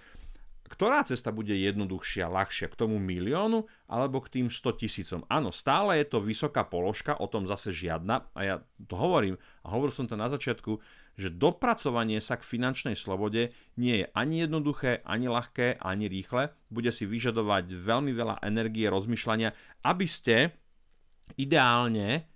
Ktorá 0.67 1.07
cesta 1.07 1.31
bude 1.31 1.55
jednoduchšia, 1.55 2.27
ľahšia 2.27 2.67
k 2.67 2.79
tomu 2.79 2.99
miliónu 2.99 3.71
alebo 3.87 4.19
k 4.19 4.41
tým 4.41 4.47
100 4.51 4.83
tisícom? 4.83 5.21
Áno, 5.31 5.55
stále 5.55 6.03
je 6.03 6.11
to 6.11 6.19
vysoká 6.19 6.67
položka, 6.67 7.15
o 7.15 7.31
tom 7.31 7.47
zase 7.47 7.71
žiadna 7.71 8.27
a 8.35 8.41
ja 8.43 8.55
to 8.91 8.99
hovorím 8.99 9.39
a 9.63 9.71
hovoril 9.71 9.95
som 9.95 10.11
to 10.11 10.19
na 10.19 10.27
začiatku, 10.27 10.83
že 11.17 11.33
dopracovanie 11.33 12.21
sa 12.21 12.37
k 12.37 12.45
finančnej 12.45 12.99
slobode 12.99 13.55
nie 13.81 14.05
je 14.05 14.07
ani 14.13 14.45
jednoduché, 14.45 15.01
ani 15.07 15.33
ľahké, 15.33 15.81
ani 15.81 16.11
rýchle. 16.13 16.53
Bude 16.69 16.93
si 16.93 17.09
vyžadovať 17.09 17.73
veľmi 17.73 18.13
veľa 18.13 18.45
energie 18.45 18.91
rozmýšľania, 18.91 19.57
aby 19.87 20.07
ste 20.11 20.53
ideálne 21.41 22.29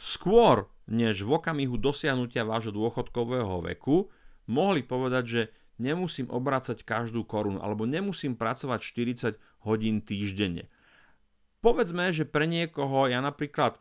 skôr 0.00 0.70
než 0.86 1.26
v 1.26 1.34
okamihu 1.34 1.76
dosiahnutia 1.76 2.46
vášho 2.46 2.70
dôchodkového 2.72 3.62
veku 3.74 4.06
mohli 4.46 4.86
povedať, 4.86 5.24
že 5.26 5.42
nemusím 5.76 6.28
obracať 6.28 6.82
každú 6.82 7.24
korunu 7.24 7.60
alebo 7.60 7.84
nemusím 7.88 8.36
pracovať 8.36 8.80
40 8.80 9.66
hodín 9.66 10.04
týždenne. 10.04 10.68
Povedzme, 11.64 12.12
že 12.14 12.28
pre 12.28 12.46
niekoho, 12.46 13.10
ja 13.10 13.18
napríklad 13.18 13.80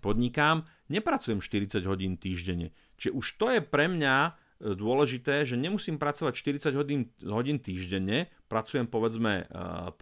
podnikám, 0.00 0.66
nepracujem 0.90 1.38
40 1.38 1.84
hodín 1.86 2.18
týždenne. 2.18 2.74
Čiže 2.98 3.12
už 3.14 3.26
to 3.38 3.46
je 3.54 3.60
pre 3.62 3.86
mňa 3.86 4.34
dôležité, 4.58 5.46
že 5.46 5.54
nemusím 5.54 6.02
pracovať 6.02 6.34
40 6.34 6.74
hodín, 6.74 7.14
hodín 7.22 7.62
týždenne, 7.62 8.26
pracujem 8.50 8.90
povedzme 8.90 9.46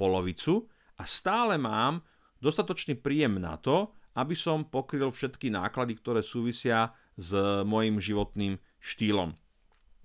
polovicu 0.00 0.64
a 0.96 1.04
stále 1.04 1.60
mám 1.60 2.00
dostatočný 2.40 2.96
príjem 2.96 3.36
na 3.36 3.60
to, 3.60 3.92
aby 4.16 4.32
som 4.32 4.64
pokryl 4.64 5.12
všetky 5.12 5.52
náklady, 5.52 6.00
ktoré 6.00 6.24
súvisia 6.24 6.96
s 7.20 7.36
mojim 7.68 8.00
životným 8.00 8.56
štýlom. 8.80 9.36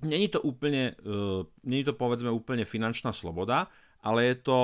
Není 0.02 0.34
to 0.34 0.42
úplne, 0.42 0.98
není 1.62 1.84
to 1.86 1.94
povedzme 1.94 2.34
úplne 2.34 2.66
finančná 2.66 3.14
sloboda, 3.14 3.70
ale 4.02 4.34
je 4.34 4.36
to 4.42 4.60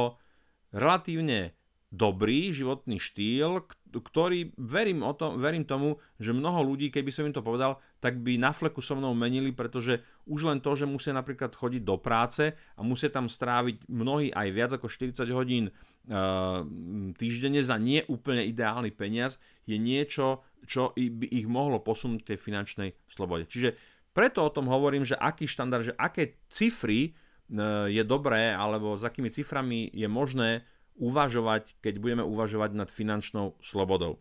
relatívne 0.73 1.57
dobrý 1.87 2.51
životný 2.51 2.99
štýl, 2.99 3.63
ktorý 3.95 4.51
verím, 4.59 5.07
o 5.07 5.15
tom, 5.15 5.39
verím 5.39 5.63
tomu, 5.63 6.03
že 6.19 6.35
mnoho 6.35 6.59
ľudí, 6.59 6.91
keby 6.91 7.15
som 7.15 7.23
im 7.23 7.31
to 7.31 7.39
povedal, 7.39 7.79
tak 8.03 8.19
by 8.19 8.35
na 8.35 8.51
fleku 8.51 8.83
so 8.83 8.99
mnou 8.99 9.15
menili, 9.15 9.55
pretože 9.55 10.03
už 10.27 10.51
len 10.51 10.59
to, 10.59 10.75
že 10.75 10.83
musia 10.83 11.15
napríklad 11.15 11.55
chodiť 11.55 11.81
do 11.87 11.95
práce 11.95 12.51
a 12.75 12.81
musia 12.83 13.07
tam 13.07 13.31
stráviť 13.31 13.87
mnohí 13.87 14.35
aj 14.35 14.47
viac 14.51 14.71
ako 14.75 14.91
40 14.91 15.31
hodín 15.31 15.71
uh, 15.71 16.67
týždenne 17.15 17.63
za 17.63 17.79
nie 17.79 18.03
úplne 18.11 18.43
ideálny 18.43 18.91
peniaz, 18.91 19.39
je 19.63 19.79
niečo, 19.79 20.43
čo 20.67 20.91
by 20.91 21.25
ich 21.31 21.47
mohlo 21.47 21.79
posunúť 21.79 22.35
tej 22.35 22.37
finančnej 22.37 22.99
slobode. 23.07 23.47
Čiže 23.47 23.79
preto 24.17 24.41
o 24.41 24.49
tom 24.49 24.65
hovorím, 24.65 25.05
že 25.05 25.13
aký 25.13 25.45
štandard, 25.45 25.85
že 25.85 25.93
aké 25.93 26.41
cifry 26.49 27.13
uh, 27.13 27.85
je 27.85 28.01
dobré, 28.01 28.49
alebo 28.49 28.97
s 28.97 29.05
akými 29.05 29.29
ciframi 29.29 29.93
je 29.93 30.09
možné 30.09 30.65
uvažovať, 30.97 31.77
keď 31.77 32.01
budeme 32.01 32.23
uvažovať 32.25 32.73
nad 32.73 32.89
finančnou 32.89 33.53
slobodou. 33.61 34.17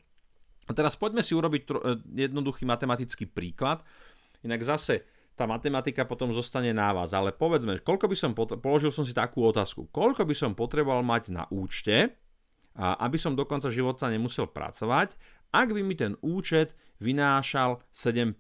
A 0.68 0.76
teraz 0.76 0.92
poďme 0.98 1.24
si 1.24 1.32
urobiť 1.32 1.62
e, 1.64 1.72
jednoduchý 2.28 2.68
matematický 2.68 3.30
príklad. 3.30 3.80
Inak 4.44 4.60
zase 4.66 5.08
tá 5.38 5.48
matematika 5.48 6.04
potom 6.04 6.34
zostane 6.36 6.74
na 6.76 6.90
vás. 6.92 7.16
Ale 7.16 7.32
povedzme, 7.32 7.80
koľko 7.80 8.10
by 8.10 8.16
som 8.18 8.32
pot- 8.36 8.58
položil 8.60 8.90
som 8.92 9.06
si 9.06 9.16
takú 9.16 9.46
otázku. 9.46 9.88
Koľko 9.88 10.26
by 10.26 10.34
som 10.34 10.58
potreboval 10.58 11.00
mať 11.06 11.32
na 11.32 11.48
účte, 11.48 12.18
aby 12.76 13.16
som 13.16 13.32
do 13.32 13.48
konca 13.48 13.72
života 13.72 14.12
nemusel 14.12 14.52
pracovať, 14.52 15.16
ak 15.54 15.68
by 15.72 15.80
mi 15.80 15.96
ten 15.96 16.18
účet 16.20 16.76
vynášal 17.00 17.80
7%. 17.94 18.36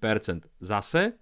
Zase 0.60 1.16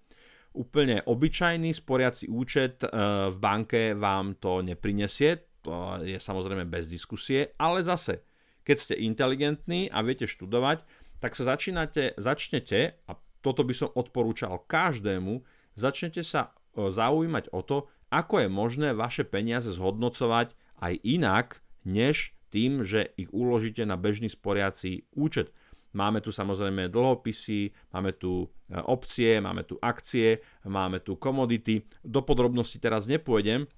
úplne 0.55 1.03
obyčajný 1.03 1.75
sporiaci 1.75 2.31
účet 2.31 2.87
e, 2.87 2.89
v 3.29 3.37
banke 3.37 3.93
vám 3.99 4.39
to 4.39 4.63
neprinesie, 4.63 5.61
to 5.61 5.99
je 6.01 6.17
samozrejme 6.17 6.65
bez 6.71 6.87
diskusie, 6.87 7.53
ale 7.59 7.83
zase, 7.83 8.23
keď 8.63 8.77
ste 8.79 8.95
inteligentní 9.03 9.91
a 9.91 10.01
viete 10.07 10.31
študovať, 10.31 10.87
tak 11.19 11.35
sa 11.35 11.57
začínate, 11.57 12.15
začnete, 12.21 13.01
a 13.09 13.13
toto 13.43 13.65
by 13.65 13.75
som 13.75 13.93
odporúčal 13.93 14.63
každému, 14.65 15.45
začnete 15.77 16.25
sa 16.25 16.55
zaujímať 16.77 17.51
o 17.53 17.61
to, 17.65 17.89
ako 18.13 18.45
je 18.45 18.49
možné 18.49 18.89
vaše 18.95 19.27
peniaze 19.27 19.67
zhodnocovať 19.75 20.55
aj 20.79 20.95
inak, 21.03 21.47
než 21.83 22.37
tým, 22.55 22.87
že 22.87 23.11
ich 23.19 23.33
uložíte 23.35 23.83
na 23.83 23.99
bežný 23.99 24.31
sporiaci 24.31 25.11
účet. 25.19 25.51
Máme 25.95 26.19
tu 26.19 26.35
samozrejme 26.35 26.91
dlhopisy, 26.91 27.71
máme 27.95 28.19
tu 28.19 28.43
e, 28.43 28.47
opcie, 28.83 29.39
máme 29.39 29.63
tu 29.63 29.79
akcie, 29.79 30.43
máme 30.67 31.01
tu 31.07 31.15
komodity. 31.15 31.87
Do 32.03 32.27
podrobností 32.27 32.83
teraz 32.83 33.07
nepôjdem, 33.07 33.71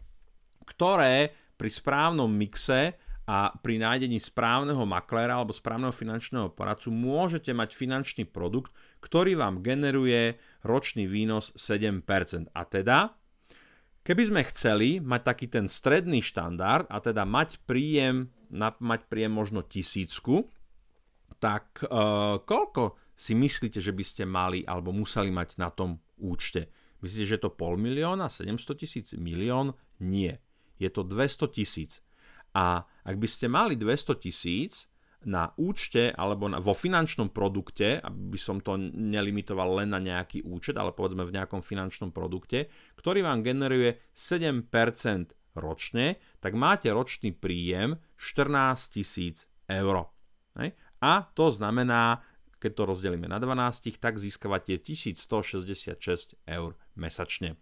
ktoré 0.64 1.36
pri 1.60 1.70
správnom 1.72 2.28
mixe 2.28 2.96
a 3.26 3.50
pri 3.58 3.82
nájdení 3.82 4.22
správneho 4.22 4.86
makléra 4.86 5.36
alebo 5.36 5.50
správneho 5.50 5.90
finančného 5.90 6.54
poradcu 6.54 6.94
môžete 6.94 7.50
mať 7.50 7.74
finančný 7.74 8.24
produkt, 8.24 8.70
ktorý 9.02 9.34
vám 9.34 9.66
generuje 9.66 10.38
ročný 10.62 11.10
výnos 11.10 11.50
7%. 11.58 12.06
A 12.54 12.62
teda, 12.64 13.18
keby 14.06 14.22
sme 14.30 14.42
chceli 14.46 15.02
mať 15.02 15.20
taký 15.26 15.46
ten 15.50 15.66
stredný 15.66 16.22
štandard, 16.22 16.86
a 16.86 17.02
teda 17.02 17.26
mať 17.26 17.58
príjem, 17.66 18.30
mať 18.54 19.00
príjem 19.10 19.34
možno 19.34 19.66
tisícku, 19.66 20.46
tak 21.40 21.84
e, 21.84 21.88
koľko 22.42 22.96
si 23.16 23.32
myslíte, 23.32 23.80
že 23.80 23.92
by 23.92 24.04
ste 24.04 24.22
mali 24.28 24.64
alebo 24.64 24.92
museli 24.92 25.32
mať 25.32 25.56
na 25.56 25.72
tom 25.72 26.00
účte? 26.20 26.68
Myslíte, 27.00 27.26
že 27.28 27.34
je 27.36 27.42
to 27.44 27.52
pol 27.52 27.76
milióna, 27.76 28.28
700 28.28 28.76
tisíc, 28.76 29.12
milión? 29.16 29.76
Nie 30.00 30.40
je 30.78 30.90
to 30.92 31.02
200 31.02 31.48
tisíc. 31.52 32.04
A 32.56 32.84
ak 33.04 33.16
by 33.20 33.28
ste 33.28 33.46
mali 33.52 33.76
200 33.76 34.16
tisíc 34.20 34.88
na 35.26 35.50
účte 35.58 36.12
alebo 36.14 36.46
na, 36.48 36.62
vo 36.62 36.72
finančnom 36.72 37.32
produkte, 37.32 38.00
aby 38.00 38.38
som 38.38 38.62
to 38.62 38.78
nelimitoval 38.78 39.82
len 39.82 39.92
na 39.92 40.00
nejaký 40.00 40.44
účet, 40.44 40.76
ale 40.78 40.94
povedzme 40.94 41.26
v 41.26 41.34
nejakom 41.36 41.60
finančnom 41.60 42.12
produkte, 42.14 42.72
ktorý 42.96 43.26
vám 43.26 43.44
generuje 43.44 44.00
7% 44.12 44.72
ročne, 45.56 46.20
tak 46.40 46.52
máte 46.52 46.92
ročný 46.92 47.32
príjem 47.32 47.96
14 48.20 48.92
tisíc 48.92 49.48
eur. 49.68 50.12
A 51.00 51.28
to 51.36 51.52
znamená, 51.52 52.24
keď 52.56 52.72
to 52.72 52.82
rozdelíme 52.88 53.28
na 53.28 53.36
12, 53.36 54.00
tak 54.00 54.16
získavate 54.16 54.80
1166 54.80 56.36
eur 56.48 56.70
mesačne. 56.96 57.60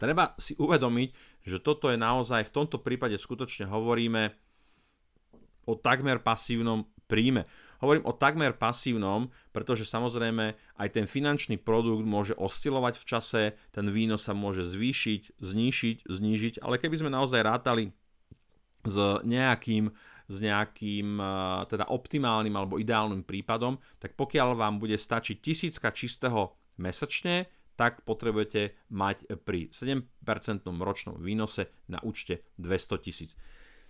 Treba 0.00 0.32
si 0.40 0.56
uvedomiť, 0.56 1.08
že 1.44 1.60
toto 1.60 1.92
je 1.92 2.00
naozaj, 2.00 2.48
v 2.48 2.54
tomto 2.56 2.80
prípade 2.80 3.20
skutočne 3.20 3.68
hovoríme 3.68 4.32
o 5.68 5.76
takmer 5.76 6.18
pasívnom 6.24 6.88
príjme. 7.10 7.50
Hovorím 7.82 8.06
o 8.06 8.14
takmer 8.14 8.54
pasívnom, 8.54 9.34
pretože 9.50 9.82
samozrejme 9.90 10.54
aj 10.78 10.88
ten 10.94 11.10
finančný 11.10 11.58
produkt 11.58 12.06
môže 12.06 12.38
oscilovať 12.38 12.94
v 13.02 13.04
čase, 13.04 13.42
ten 13.74 13.90
výnos 13.90 14.30
sa 14.30 14.36
môže 14.36 14.62
zvýšiť, 14.62 15.42
znížiť, 15.42 15.96
znížiť, 16.06 16.54
ale 16.62 16.78
keby 16.78 17.02
sme 17.02 17.10
naozaj 17.10 17.42
rátali 17.42 17.90
s 18.86 18.96
nejakým, 19.26 19.90
s 20.30 20.38
nejakým 20.38 21.18
teda 21.66 21.90
optimálnym 21.90 22.54
alebo 22.54 22.78
ideálnym 22.78 23.26
prípadom, 23.26 23.82
tak 23.98 24.14
pokiaľ 24.14 24.54
vám 24.54 24.78
bude 24.78 24.94
stačiť 24.94 25.42
tisícka 25.42 25.90
čistého 25.90 26.54
mesačne, 26.78 27.50
tak 27.74 28.06
potrebujete 28.06 28.76
mať 28.94 29.40
pri 29.42 29.74
7% 29.74 30.06
ročnom 30.62 31.18
výnose 31.18 31.74
na 31.90 31.98
účte 32.06 32.46
200 32.62 33.04
tisíc. 33.04 33.34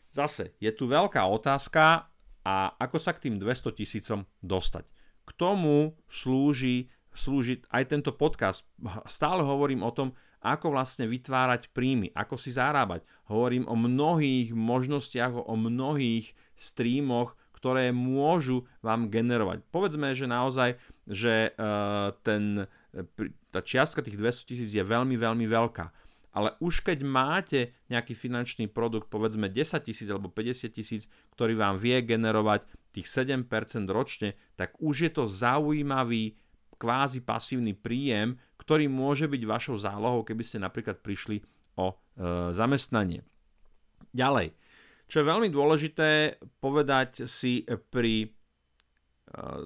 Zase 0.09 0.57
je 0.63 0.71
tu 0.73 0.89
veľká 0.89 1.21
otázka 1.27 2.09
a 2.47 2.55
ako 2.81 2.97
sa 2.97 3.13
k 3.13 3.29
tým 3.29 3.37
200 3.37 3.77
tisícom 3.77 4.25
dostať. 4.41 4.89
K 5.27 5.31
tomu 5.37 5.99
slúži, 6.09 6.89
slúži 7.13 7.61
aj 7.69 7.93
tento 7.93 8.17
podcast. 8.17 8.65
Stále 9.11 9.45
hovorím 9.45 9.85
o 9.85 9.93
tom, 9.93 10.17
ako 10.41 10.73
vlastne 10.73 11.05
vytvárať 11.05 11.73
príjmy, 11.73 12.13
ako 12.17 12.41
si 12.41 12.53
zarábať. 12.53 13.05
Hovorím 13.29 13.69
o 13.69 13.77
mnohých 13.77 14.57
možnostiach, 14.57 15.37
o 15.37 15.55
mnohých 15.57 16.33
streamoch, 16.57 17.37
ktoré 17.53 17.93
môžu 17.93 18.65
vám 18.81 19.13
generovať. 19.13 19.61
Povedzme, 19.69 20.17
že 20.17 20.25
naozaj, 20.25 20.81
že 21.05 21.53
uh, 21.61 22.17
ten 22.25 22.65
tá 23.51 23.61
čiastka 23.63 24.03
tých 24.03 24.19
200 24.19 24.51
tisíc 24.51 24.71
je 24.75 24.83
veľmi, 24.83 25.15
veľmi 25.15 25.47
veľká. 25.47 25.87
Ale 26.31 26.55
už 26.63 26.87
keď 26.87 27.03
máte 27.03 27.75
nejaký 27.91 28.15
finančný 28.15 28.71
produkt, 28.71 29.11
povedzme 29.11 29.51
10 29.51 29.83
tisíc 29.83 30.07
alebo 30.07 30.31
50 30.31 30.71
tisíc, 30.71 31.11
ktorý 31.35 31.59
vám 31.59 31.75
vie 31.75 31.99
generovať 32.07 32.71
tých 32.95 33.11
7% 33.11 33.51
ročne, 33.91 34.39
tak 34.55 34.79
už 34.79 35.11
je 35.11 35.11
to 35.11 35.27
zaujímavý 35.27 36.39
kvázi 36.79 37.27
pasívny 37.27 37.75
príjem, 37.75 38.39
ktorý 38.71 38.87
môže 38.87 39.27
byť 39.27 39.43
vašou 39.51 39.83
zálohou, 39.83 40.23
keby 40.23 40.47
ste 40.47 40.63
napríklad 40.63 41.03
prišli 41.03 41.43
o 41.75 41.91
e, 41.91 41.95
zamestnanie. 42.55 43.27
Ďalej, 44.15 44.55
čo 45.11 45.17
je 45.19 45.27
veľmi 45.27 45.51
dôležité 45.51 46.39
povedať 46.63 47.27
si 47.27 47.67
pri 47.67 48.15
e, 48.23 48.29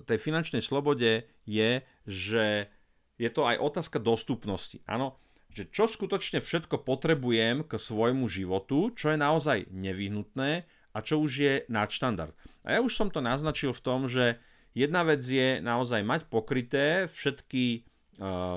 tej 0.08 0.16
finančnej 0.16 0.64
slobode 0.64 1.28
je, 1.44 1.84
že 2.08 2.72
je 3.20 3.28
to 3.28 3.44
aj 3.44 3.60
otázka 3.60 4.00
dostupnosti. 4.00 4.80
Áno, 4.88 5.20
že 5.52 5.68
čo 5.68 5.84
skutočne 5.84 6.40
všetko 6.40 6.80
potrebujem 6.88 7.60
k 7.68 7.76
svojmu 7.76 8.24
životu, 8.24 8.88
čo 8.96 9.12
je 9.12 9.20
naozaj 9.20 9.68
nevyhnutné 9.68 10.64
a 10.96 10.98
čo 11.04 11.20
už 11.20 11.30
je 11.44 11.54
nadštandard. 11.68 12.32
A 12.64 12.72
ja 12.72 12.80
už 12.80 12.96
som 12.96 13.12
to 13.12 13.20
naznačil 13.20 13.76
v 13.76 13.84
tom, 13.84 14.08
že 14.08 14.40
jedna 14.72 15.04
vec 15.04 15.20
je 15.20 15.60
naozaj 15.60 16.00
mať 16.00 16.24
pokryté 16.32 17.04
všetky 17.04 17.92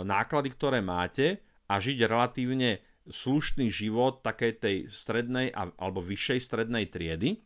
náklady, 0.04 0.50
ktoré 0.54 0.80
máte 0.86 1.42
a 1.68 1.82
žiť 1.82 1.98
relatívne 2.06 2.82
slušný 3.08 3.72
život 3.72 4.20
takej 4.22 4.52
tej 4.60 4.76
strednej 4.92 5.52
alebo 5.56 6.04
vyššej 6.04 6.40
strednej 6.44 6.92
triedy. 6.92 7.40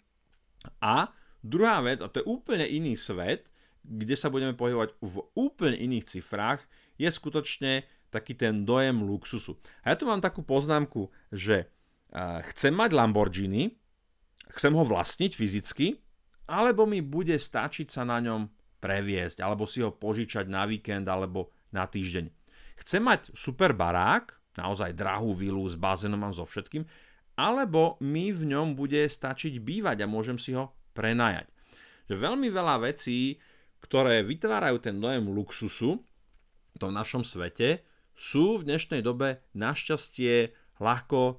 A 0.81 1.13
druhá 1.41 1.81
vec, 1.85 2.01
a 2.01 2.09
to 2.09 2.21
je 2.21 2.29
úplne 2.29 2.65
iný 2.65 2.97
svet, 2.97 3.49
kde 3.81 4.13
sa 4.13 4.29
budeme 4.29 4.53
pohybovať 4.53 4.93
v 5.01 5.15
úplne 5.33 5.77
iných 5.77 6.17
cifrách, 6.17 6.61
je 7.01 7.09
skutočne 7.09 7.85
taký 8.13 8.37
ten 8.37 8.61
dojem 8.67 9.01
luxusu. 9.01 9.57
A 9.81 9.93
ja 9.93 9.95
tu 9.97 10.05
mám 10.05 10.21
takú 10.21 10.45
poznámku, 10.45 11.09
že 11.33 11.71
chcem 12.53 12.75
mať 12.75 12.91
Lamborghini, 12.93 13.73
chcem 14.51 14.73
ho 14.75 14.83
vlastniť 14.83 15.31
fyzicky, 15.31 15.97
alebo 16.51 16.83
mi 16.83 16.99
bude 16.99 17.39
stačiť 17.39 17.87
sa 17.87 18.03
na 18.03 18.19
ňom 18.19 18.51
previesť, 18.83 19.39
alebo 19.39 19.63
si 19.63 19.79
ho 19.79 19.95
požičať 19.95 20.49
na 20.51 20.67
víkend 20.67 21.07
alebo 21.07 21.53
na 21.71 21.87
týždeň. 21.87 22.31
Chce 22.79 22.97
mať 22.99 23.31
super 23.35 23.75
barák, 23.75 24.35
naozaj 24.59 24.95
drahú 24.95 25.31
vilu 25.31 25.63
s 25.67 25.79
bazénom 25.79 26.21
a 26.27 26.35
so 26.35 26.43
všetkým, 26.43 26.83
alebo 27.39 27.95
mi 28.03 28.29
v 28.29 28.51
ňom 28.51 28.75
bude 28.75 29.07
stačiť 29.07 29.57
bývať 29.63 30.03
a 30.03 30.11
môžem 30.11 30.35
si 30.35 30.53
ho 30.53 30.75
prenajať. 30.91 31.47
Že 32.11 32.15
veľmi 32.19 32.47
veľa 32.51 32.83
vecí, 32.83 33.39
ktoré 33.81 34.21
vytvárajú 34.21 34.77
ten 34.83 34.99
dojem 34.99 35.31
luxusu 35.31 36.03
v 36.75 36.77
tom 36.77 36.91
našom 36.91 37.23
svete, 37.23 37.87
sú 38.11 38.59
v 38.61 38.67
dnešnej 38.67 39.01
dobe 39.01 39.41
našťastie 39.55 40.53
ľahko 40.81 41.21
e, 41.21 41.33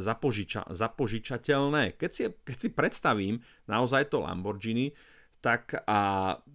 zapožiča, 0.00 0.72
zapožičateľné. 0.72 2.00
Keď 2.00 2.10
si, 2.10 2.22
keď 2.42 2.56
si 2.56 2.68
predstavím 2.72 3.36
naozaj 3.68 4.08
to 4.08 4.24
Lamborghini, 4.24 4.96
tak 5.40 5.72
a 5.88 5.98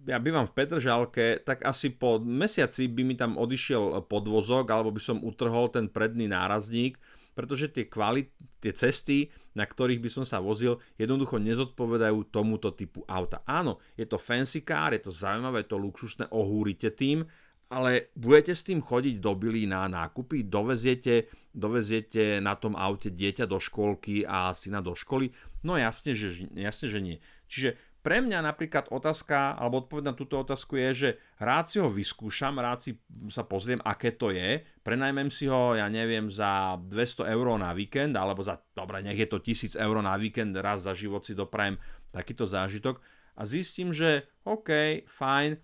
ja 0.06 0.18
bývam 0.22 0.46
v 0.46 0.54
Petržalke, 0.54 1.42
tak 1.42 1.66
asi 1.66 1.90
po 1.90 2.22
mesiaci 2.22 2.86
by 2.86 3.02
mi 3.02 3.14
tam 3.18 3.34
odišiel 3.34 4.06
podvozok 4.06 4.70
alebo 4.70 4.94
by 4.94 5.02
som 5.02 5.26
utrhol 5.26 5.74
ten 5.74 5.90
predný 5.90 6.30
nárazník, 6.30 6.94
pretože 7.34 7.74
tie, 7.74 7.90
kvalit- 7.90 8.32
tie 8.62 8.70
cesty, 8.70 9.28
na 9.58 9.66
ktorých 9.66 9.98
by 9.98 10.10
som 10.10 10.24
sa 10.24 10.38
vozil, 10.38 10.78
jednoducho 10.96 11.42
nezodpovedajú 11.42 12.30
tomuto 12.30 12.72
typu 12.72 13.02
auta. 13.10 13.42
Áno, 13.44 13.82
je 13.98 14.06
to 14.06 14.22
fancy 14.22 14.62
car, 14.62 14.94
je 14.94 15.02
to 15.02 15.12
zaujímavé, 15.12 15.66
je 15.66 15.70
to 15.74 15.82
luxusné, 15.82 16.24
ohúrite 16.30 16.94
tým, 16.94 17.26
ale 17.66 18.14
budete 18.14 18.54
s 18.54 18.62
tým 18.62 18.78
chodiť 18.78 19.18
do 19.18 19.34
Billy 19.34 19.66
na 19.66 19.90
nákupy, 19.90 20.46
doveziete, 20.46 21.26
doveziete 21.50 22.38
na 22.38 22.54
tom 22.54 22.78
aute 22.78 23.10
dieťa 23.10 23.50
do 23.50 23.58
školky 23.58 24.22
a 24.22 24.54
syna 24.54 24.78
do 24.78 24.94
školy? 24.94 25.34
No 25.66 25.74
jasne, 25.74 26.14
že, 26.14 26.46
jasne, 26.54 26.86
že 26.86 27.00
nie. 27.02 27.18
Čiže 27.50 27.74
pre 28.06 28.22
mňa 28.22 28.38
napríklad 28.38 28.86
otázka, 28.94 29.58
alebo 29.58 29.82
odpoveď 29.82 30.04
na 30.06 30.14
túto 30.14 30.38
otázku 30.38 30.78
je, 30.78 30.90
že 30.94 31.10
rád 31.42 31.66
si 31.66 31.82
ho 31.82 31.90
vyskúšam, 31.90 32.54
rád 32.54 32.78
si 32.78 33.02
sa 33.34 33.42
pozriem, 33.42 33.82
aké 33.82 34.14
to 34.14 34.30
je, 34.30 34.62
prenajmem 34.86 35.26
si 35.26 35.50
ho, 35.50 35.74
ja 35.74 35.90
neviem, 35.90 36.30
za 36.30 36.78
200 36.78 37.26
eur 37.26 37.58
na 37.58 37.74
víkend, 37.74 38.14
alebo 38.14 38.46
za, 38.46 38.62
dobre, 38.78 39.02
nech 39.02 39.18
je 39.18 39.26
to 39.26 39.42
1000 39.42 39.74
eur 39.74 39.96
na 40.06 40.14
víkend, 40.14 40.54
raz 40.54 40.86
za 40.86 40.94
život 40.94 41.26
si 41.26 41.34
doprajem 41.34 41.82
takýto 42.14 42.46
zážitok 42.46 43.02
a 43.34 43.42
zistím, 43.42 43.90
že 43.90 44.30
OK, 44.46 45.02
fajn, 45.10 45.58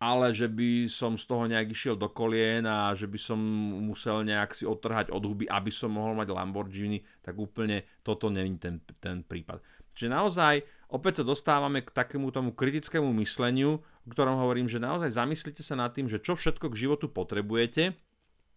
ale 0.00 0.32
že 0.32 0.48
by 0.48 0.88
som 0.88 1.20
z 1.20 1.24
toho 1.28 1.44
nejak 1.52 1.68
išiel 1.68 2.00
do 2.00 2.08
kolien 2.08 2.64
a 2.64 2.96
že 2.96 3.04
by 3.04 3.18
som 3.20 3.36
musel 3.84 4.24
nejak 4.24 4.56
si 4.56 4.64
otrhať 4.64 5.12
od 5.12 5.20
huby, 5.20 5.44
aby 5.52 5.68
som 5.68 5.92
mohol 5.92 6.16
mať 6.16 6.32
Lamborghini, 6.32 7.04
tak 7.20 7.36
úplne 7.36 7.84
toto 8.00 8.32
není 8.32 8.56
ten, 8.56 8.80
ten 9.04 9.20
prípad. 9.20 9.60
Čiže 9.92 10.08
naozaj 10.08 10.77
opäť 10.88 11.22
sa 11.22 11.24
dostávame 11.24 11.84
k 11.84 11.92
takému 11.92 12.32
tomu 12.32 12.52
kritickému 12.52 13.12
mysleniu, 13.20 13.80
o 13.80 14.08
ktorom 14.08 14.40
hovorím, 14.40 14.68
že 14.68 14.80
naozaj 14.82 15.14
zamyslite 15.14 15.60
sa 15.60 15.76
nad 15.76 15.92
tým, 15.92 16.08
že 16.08 16.20
čo 16.20 16.36
všetko 16.36 16.72
k 16.72 16.80
životu 16.88 17.06
potrebujete 17.12 17.96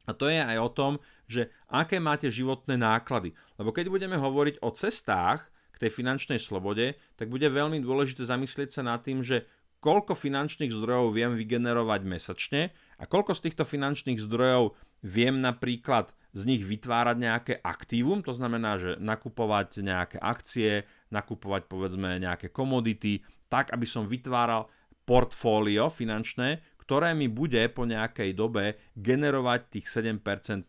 a 0.10 0.12
to 0.18 0.32
je 0.32 0.42
aj 0.42 0.58
o 0.58 0.70
tom, 0.72 0.94
že 1.30 1.54
aké 1.70 2.02
máte 2.02 2.32
životné 2.32 2.80
náklady. 2.80 3.38
Lebo 3.62 3.70
keď 3.70 3.94
budeme 3.94 4.18
hovoriť 4.18 4.64
o 4.66 4.74
cestách 4.74 5.48
k 5.72 5.88
tej 5.88 5.92
finančnej 5.94 6.40
slobode, 6.42 6.98
tak 7.20 7.30
bude 7.30 7.46
veľmi 7.46 7.78
dôležité 7.84 8.26
zamyslieť 8.26 8.70
sa 8.74 8.82
nad 8.82 9.06
tým, 9.06 9.22
že 9.22 9.46
koľko 9.82 10.14
finančných 10.14 10.74
zdrojov 10.74 11.14
viem 11.14 11.34
vygenerovať 11.34 12.02
mesačne 12.06 12.62
a 13.02 13.04
koľko 13.10 13.34
z 13.34 13.50
týchto 13.50 13.64
finančných 13.66 14.22
zdrojov 14.22 14.78
viem 15.02 15.42
napríklad 15.42 16.14
z 16.32 16.48
nich 16.48 16.64
vytvárať 16.64 17.18
nejaké 17.20 17.54
aktívum, 17.60 18.24
to 18.24 18.32
znamená, 18.32 18.80
že 18.80 18.96
nakupovať 18.98 19.84
nejaké 19.84 20.18
akcie, 20.18 20.88
nakupovať 21.12 21.68
povedzme 21.68 22.24
nejaké 22.24 22.48
komodity, 22.56 23.20
tak 23.52 23.68
aby 23.76 23.84
som 23.84 24.08
vytváral 24.08 24.72
portfólio 25.04 25.92
finančné, 25.92 26.64
ktoré 26.80 27.12
mi 27.12 27.28
bude 27.28 27.60
po 27.68 27.84
nejakej 27.84 28.32
dobe 28.32 28.80
generovať 28.96 29.60
tých 29.76 29.88
7% 29.92 30.24
eh, 30.24 30.64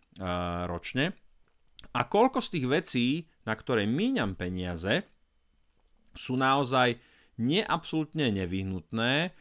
ročne. 0.67 1.15
A 1.95 2.07
koľko 2.07 2.43
z 2.43 2.49
tých 2.59 2.67
vecí, 2.67 3.07
na 3.47 3.55
ktoré 3.55 3.87
míňam 3.87 4.35
peniaze, 4.35 5.07
sú 6.15 6.35
naozaj 6.35 6.99
nie 7.43 7.63
absolútne 7.63 8.31
nevyhnutné, 8.35 9.35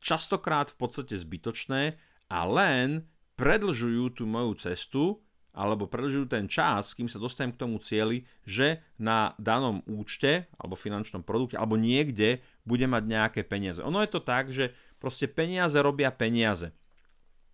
častokrát 0.00 0.68
v 0.68 0.76
podstate 0.76 1.16
zbytočné 1.16 1.96
a 2.28 2.38
len 2.44 3.08
predlžujú 3.40 4.20
tú 4.20 4.28
moju 4.28 4.52
cestu 4.60 5.04
alebo 5.50 5.88
predlžujú 5.88 6.30
ten 6.30 6.46
čas, 6.46 6.92
kým 6.94 7.08
sa 7.10 7.18
dostanem 7.18 7.56
k 7.56 7.60
tomu 7.64 7.80
cieli, 7.82 8.28
že 8.46 8.84
na 9.00 9.34
danom 9.40 9.82
účte 9.88 10.46
alebo 10.60 10.78
finančnom 10.78 11.24
produkte 11.24 11.56
alebo 11.56 11.80
niekde 11.80 12.44
bude 12.68 12.84
mať 12.84 13.02
nejaké 13.08 13.40
peniaze. 13.42 13.80
Ono 13.80 13.98
je 14.04 14.10
to 14.12 14.20
tak, 14.20 14.52
že 14.52 14.76
proste 15.02 15.26
peniaze 15.26 15.74
robia 15.80 16.12
peniaze. 16.12 16.70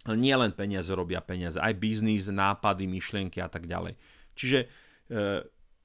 Nie 0.07 0.39
len 0.39 0.55
peniaze 0.55 0.91
robia 0.95 1.19
peniaze, 1.19 1.59
aj 1.59 1.75
biznis, 1.83 2.31
nápady, 2.31 2.87
myšlienky 2.87 3.43
a 3.43 3.51
tak 3.51 3.67
ďalej. 3.67 3.99
Čiže 4.39 4.59
e, 4.63 4.67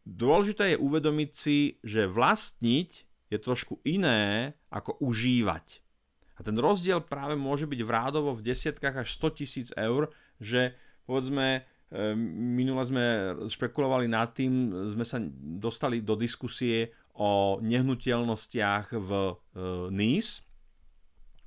dôležité 0.06 0.76
je 0.76 0.78
uvedomiť 0.78 1.30
si, 1.34 1.58
že 1.82 2.06
vlastniť 2.06 2.90
je 3.34 3.38
trošku 3.40 3.82
iné 3.88 4.54
ako 4.70 5.00
užívať. 5.02 5.81
A 6.41 6.45
ten 6.49 6.58
rozdiel 6.58 7.06
práve 7.06 7.38
môže 7.38 7.69
byť 7.69 7.82
v 7.86 7.93
rádovo 7.93 8.34
v 8.34 8.49
desiatkách 8.49 9.06
až 9.06 9.13
100 9.13 9.38
tisíc 9.38 9.67
eur, 9.77 10.10
že 10.41 10.73
povedzme 11.06 11.62
e, 11.93 12.17
minule 12.58 12.82
sme 12.82 13.06
špekulovali 13.45 14.10
nad 14.10 14.34
tým, 14.34 14.73
sme 14.89 15.06
sa 15.06 15.21
dostali 15.62 16.01
do 16.01 16.17
diskusie 16.17 16.89
o 17.13 17.62
nehnuteľnostiach 17.62 18.89
v 18.89 19.12
e, 19.13 19.34
Nice, 19.93 20.41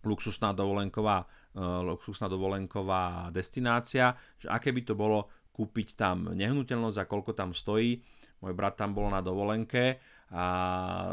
luxusná 0.06 0.54
dovolenková, 0.54 1.26
e, 1.26 1.58
luxusná 1.58 2.30
dovolenková 2.30 3.34
destinácia, 3.34 4.14
že 4.38 4.46
aké 4.46 4.70
by 4.70 4.82
to 4.86 4.94
bolo 4.94 5.26
kúpiť 5.50 5.98
tam 5.98 6.30
nehnuteľnosť 6.38 7.02
a 7.02 7.10
koľko 7.10 7.34
tam 7.34 7.50
stojí. 7.50 7.98
Môj 8.38 8.54
brat 8.54 8.78
tam 8.78 8.94
bol 8.94 9.10
na 9.10 9.18
dovolenke 9.18 9.98
a 10.34 10.46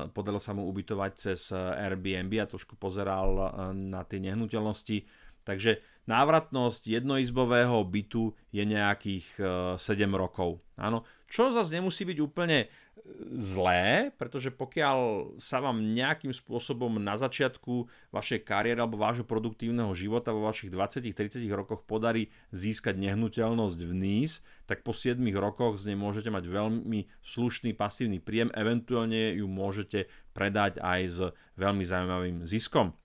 podarilo 0.09 0.41
sa 0.41 0.57
mu 0.57 0.65
ubytovať 0.65 1.11
cez 1.13 1.53
Airbnb 1.53 2.41
a 2.41 2.49
trošku 2.49 2.73
pozeral 2.73 3.29
e, 3.37 3.45
na 3.77 4.01
tie 4.01 4.17
nehnuteľnosti. 4.17 5.05
Takže 5.45 5.77
návratnosť 6.09 6.89
jednoizbového 6.89 7.85
bytu 7.85 8.33
je 8.49 8.65
nejakých 8.65 9.27
7 9.77 9.77
e, 9.77 10.05
rokov. 10.17 10.65
Áno, 10.73 11.05
čo 11.29 11.53
zase 11.53 11.77
nemusí 11.77 12.01
byť 12.01 12.17
úplne 12.17 12.65
zlé, 13.35 14.13
pretože 14.15 14.53
pokiaľ 14.53 15.31
sa 15.41 15.59
vám 15.59 15.93
nejakým 15.93 16.31
spôsobom 16.31 17.01
na 17.01 17.17
začiatku 17.17 17.89
vašej 18.13 18.45
kariéry 18.45 18.79
alebo 18.79 19.01
vášho 19.01 19.25
produktívneho 19.25 19.91
života 19.97 20.35
vo 20.35 20.45
vašich 20.45 20.69
20-30 20.69 21.43
rokoch 21.51 21.83
podarí 21.83 22.29
získať 22.53 22.97
nehnuteľnosť 22.99 23.79
v 23.81 23.91
NIS, 23.93 24.45
tak 24.69 24.85
po 24.85 24.93
7 24.93 25.19
rokoch 25.35 25.81
z 25.81 25.91
nej 25.91 25.97
môžete 25.97 26.29
mať 26.29 26.45
veľmi 26.47 27.09
slušný 27.25 27.73
pasívny 27.75 28.21
príjem, 28.21 28.53
eventuálne 28.53 29.35
ju 29.35 29.47
môžete 29.49 30.07
predať 30.31 30.79
aj 30.79 31.01
s 31.09 31.19
veľmi 31.57 31.83
zaujímavým 31.83 32.37
ziskom. 32.47 32.95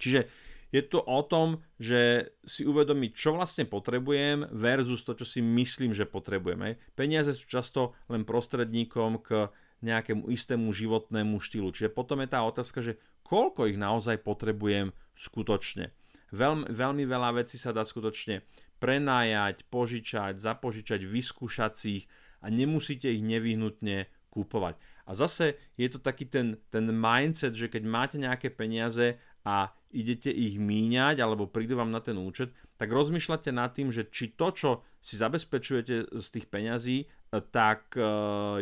Čiže 0.00 0.49
je 0.70 0.82
to 0.86 1.02
o 1.02 1.20
tom, 1.26 1.62
že 1.82 2.30
si 2.46 2.62
uvedomiť, 2.62 3.10
čo 3.10 3.34
vlastne 3.34 3.66
potrebujem 3.66 4.46
versus 4.54 5.02
to, 5.02 5.18
čo 5.18 5.26
si 5.26 5.42
myslím, 5.42 5.90
že 5.90 6.06
potrebujeme. 6.06 6.78
Peniaze 6.94 7.34
sú 7.34 7.50
často 7.50 7.98
len 8.06 8.22
prostredníkom 8.22 9.18
k 9.22 9.50
nejakému 9.82 10.30
istému 10.30 10.70
životnému 10.70 11.42
štýlu. 11.42 11.74
Čiže 11.74 11.90
potom 11.90 12.22
je 12.22 12.28
tá 12.30 12.46
otázka, 12.46 12.84
že 12.84 13.02
koľko 13.26 13.66
ich 13.66 13.78
naozaj 13.80 14.22
potrebujem 14.22 14.94
skutočne. 15.18 15.90
Veľmi, 16.30 16.70
veľmi 16.70 17.04
veľa 17.10 17.42
vecí 17.42 17.58
sa 17.58 17.74
dá 17.74 17.82
skutočne 17.82 18.46
prenájať, 18.78 19.66
požičať, 19.66 20.38
zapožičať, 20.38 21.02
vyskúšať 21.02 21.72
si 21.74 21.88
ich 22.02 22.04
a 22.40 22.48
nemusíte 22.48 23.10
ich 23.10 23.20
nevyhnutne 23.20 24.06
kúpovať. 24.30 24.78
A 25.04 25.18
zase 25.18 25.58
je 25.74 25.90
to 25.90 25.98
taký 25.98 26.30
ten, 26.30 26.62
ten 26.70 26.86
mindset, 26.86 27.58
že 27.58 27.66
keď 27.66 27.82
máte 27.82 28.16
nejaké 28.16 28.48
peniaze 28.54 29.18
a 29.42 29.74
idete 29.90 30.30
ich 30.30 30.56
míňať 30.56 31.20
alebo 31.22 31.50
prídu 31.50 31.78
vám 31.78 31.90
na 31.90 32.02
ten 32.02 32.16
účet, 32.18 32.54
tak 32.78 32.90
rozmýšľate 32.90 33.50
nad 33.50 33.70
tým, 33.74 33.90
že 33.90 34.08
či 34.08 34.32
to, 34.34 34.50
čo 34.54 34.70
si 35.02 35.18
zabezpečujete 35.18 36.14
z 36.14 36.26
tých 36.32 36.46
peňazí, 36.48 37.04
e, 37.04 37.06
tak 37.50 37.94
e, 37.94 38.02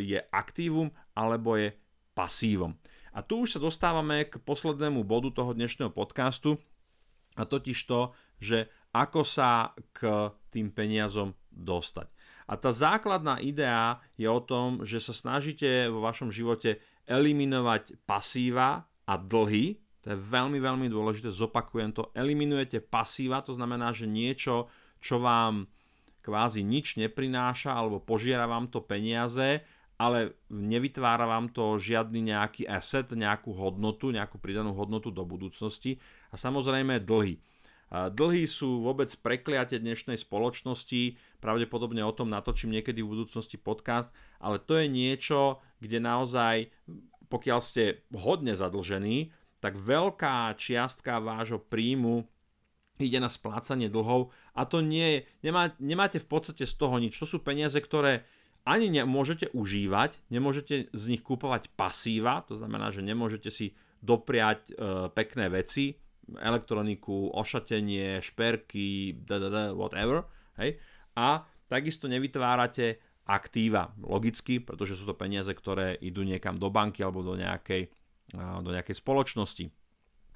je 0.02 0.18
aktívum 0.32 0.90
alebo 1.14 1.54
je 1.56 1.76
pasívom. 2.16 2.74
A 3.14 3.22
tu 3.22 3.46
už 3.46 3.56
sa 3.56 3.60
dostávame 3.62 4.26
k 4.26 4.38
poslednému 4.42 5.02
bodu 5.02 5.30
toho 5.30 5.54
dnešného 5.54 5.90
podcastu 5.90 6.58
a 7.38 7.46
totiž 7.46 7.78
to, 7.86 8.14
že 8.38 8.70
ako 8.94 9.22
sa 9.22 9.74
k 9.94 10.30
tým 10.50 10.74
peniazom 10.74 11.34
dostať. 11.50 12.10
A 12.48 12.56
tá 12.56 12.72
základná 12.72 13.36
idea 13.44 14.00
je 14.16 14.24
o 14.24 14.40
tom, 14.40 14.82
že 14.86 15.04
sa 15.04 15.12
snažíte 15.12 15.92
vo 15.92 16.00
vašom 16.00 16.32
živote 16.32 16.80
eliminovať 17.04 18.00
pasíva 18.08 18.88
a 19.04 19.14
dlhy, 19.20 19.80
to 20.04 20.14
je 20.14 20.18
veľmi, 20.18 20.62
veľmi 20.62 20.86
dôležité, 20.86 21.28
zopakujem 21.34 21.90
to. 21.90 22.08
Eliminujete 22.14 22.78
pasíva, 22.78 23.42
to 23.42 23.52
znamená, 23.54 23.90
že 23.90 24.06
niečo, 24.06 24.70
čo 25.02 25.18
vám 25.18 25.66
kvázi 26.22 26.60
nič 26.62 27.00
neprináša 27.00 27.72
alebo 27.72 27.98
požiera 27.98 28.44
vám 28.44 28.68
to 28.68 28.84
peniaze, 28.84 29.64
ale 29.98 30.38
nevytvára 30.52 31.26
vám 31.26 31.50
to 31.50 31.74
žiadny 31.82 32.30
nejaký 32.30 32.62
asset, 32.68 33.10
nejakú 33.10 33.50
hodnotu, 33.50 34.14
nejakú 34.14 34.38
pridanú 34.38 34.70
hodnotu 34.76 35.10
do 35.10 35.26
budúcnosti 35.26 35.98
a 36.30 36.38
samozrejme 36.38 37.02
dlhy. 37.02 37.42
Dlhy 37.88 38.44
sú 38.44 38.84
vôbec 38.84 39.08
prekliate 39.16 39.80
dnešnej 39.80 40.20
spoločnosti, 40.20 41.16
pravdepodobne 41.40 42.04
o 42.04 42.12
tom 42.12 42.28
natočím 42.28 42.76
niekedy 42.76 43.00
v 43.00 43.16
budúcnosti 43.16 43.56
podcast, 43.56 44.12
ale 44.38 44.60
to 44.60 44.76
je 44.76 44.86
niečo, 44.92 45.64
kde 45.80 45.98
naozaj, 45.98 46.68
pokiaľ 47.32 47.58
ste 47.64 48.04
hodne 48.12 48.52
zadlžení, 48.52 49.32
tak 49.58 49.74
veľká 49.74 50.54
čiastka 50.54 51.18
vášho 51.18 51.58
príjmu 51.58 52.26
ide 52.98 53.18
na 53.22 53.30
splácanie 53.30 53.86
dlhov 53.86 54.34
a 54.54 54.66
to 54.66 54.82
nie 54.82 55.06
je, 55.06 55.18
nemá, 55.46 55.70
nemáte 55.78 56.18
v 56.18 56.26
podstate 56.26 56.66
z 56.66 56.74
toho 56.74 56.98
nič. 56.98 57.14
To 57.18 57.26
sú 57.26 57.38
peniaze, 57.38 57.78
ktoré 57.78 58.26
ani 58.66 58.90
nemôžete 58.90 59.54
užívať, 59.54 60.18
nemôžete 60.28 60.90
z 60.90 61.04
nich 61.08 61.22
kúpovať 61.22 61.72
pasíva, 61.78 62.42
to 62.44 62.58
znamená, 62.58 62.90
že 62.90 63.06
nemôžete 63.06 63.48
si 63.48 63.78
dopriať 64.02 64.60
e, 64.68 64.72
pekné 65.14 65.48
veci, 65.48 65.96
elektroniku, 66.28 67.32
ošatenie, 67.32 68.20
šperky, 68.20 69.16
whatever, 69.72 70.28
hej, 70.60 70.76
a 71.16 71.48
takisto 71.70 72.04
nevytvárate 72.04 73.00
aktíva, 73.28 73.92
logicky, 74.00 74.60
pretože 74.60 74.96
sú 74.96 75.04
to 75.08 75.16
peniaze, 75.16 75.52
ktoré 75.52 75.96
idú 76.00 76.24
niekam 76.24 76.56
do 76.56 76.68
banky 76.68 77.00
alebo 77.04 77.20
do 77.20 77.36
nejakej, 77.36 77.88
do 78.36 78.70
nejakej 78.72 78.98
spoločnosti. 78.98 79.72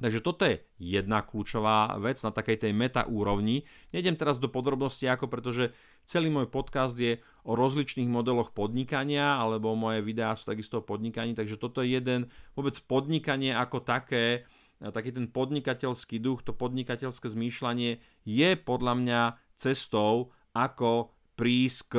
Takže 0.03 0.19
toto 0.19 0.43
je 0.43 0.59
jedna 0.83 1.23
kľúčová 1.23 1.95
vec 2.03 2.19
na 2.27 2.35
takej 2.35 2.67
tej 2.67 2.73
meta 2.75 3.07
úrovni. 3.07 3.63
Nejdem 3.95 4.19
teraz 4.19 4.43
do 4.43 4.51
podrobností, 4.51 5.07
ako 5.07 5.31
pretože 5.31 5.71
celý 6.03 6.27
môj 6.27 6.51
podcast 6.51 6.99
je 6.99 7.23
o 7.47 7.55
rozličných 7.55 8.11
modeloch 8.11 8.51
podnikania, 8.51 9.39
alebo 9.39 9.79
moje 9.79 10.03
videá 10.03 10.35
sú 10.35 10.51
takisto 10.51 10.83
o 10.83 10.87
podnikaní, 10.87 11.39
takže 11.39 11.55
toto 11.55 11.87
je 11.87 12.03
jeden 12.03 12.27
vôbec 12.59 12.75
podnikanie 12.91 13.55
ako 13.55 13.87
také, 13.87 14.43
taký 14.83 15.15
ten 15.15 15.31
podnikateľský 15.31 16.19
duch, 16.19 16.43
to 16.43 16.51
podnikateľské 16.51 17.31
zmýšľanie 17.31 18.03
je 18.27 18.51
podľa 18.59 18.95
mňa 18.99 19.21
cestou, 19.55 20.35
ako 20.51 21.15
prísť 21.39 21.81
k 21.87 21.95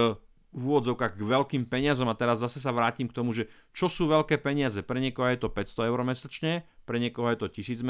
v 0.53 0.61
úvodzovkách 0.69 1.17
k 1.17 1.23
veľkým 1.25 1.63
peniazom 1.65 2.05
a 2.05 2.15
teraz 2.15 2.37
zase 2.37 2.61
sa 2.61 2.69
vrátim 2.69 3.09
k 3.09 3.17
tomu, 3.17 3.33
že 3.33 3.49
čo 3.73 3.89
sú 3.89 4.05
veľké 4.05 4.37
peniaze. 4.37 4.85
Pre 4.85 5.01
niekoho 5.01 5.25
je 5.33 5.41
to 5.41 5.49
500 5.49 5.89
eur 5.89 5.99
mesačne, 6.05 6.63
pre 6.85 7.01
niekoho 7.01 7.25
je 7.33 7.37
to 7.41 7.47
1000 7.49 7.81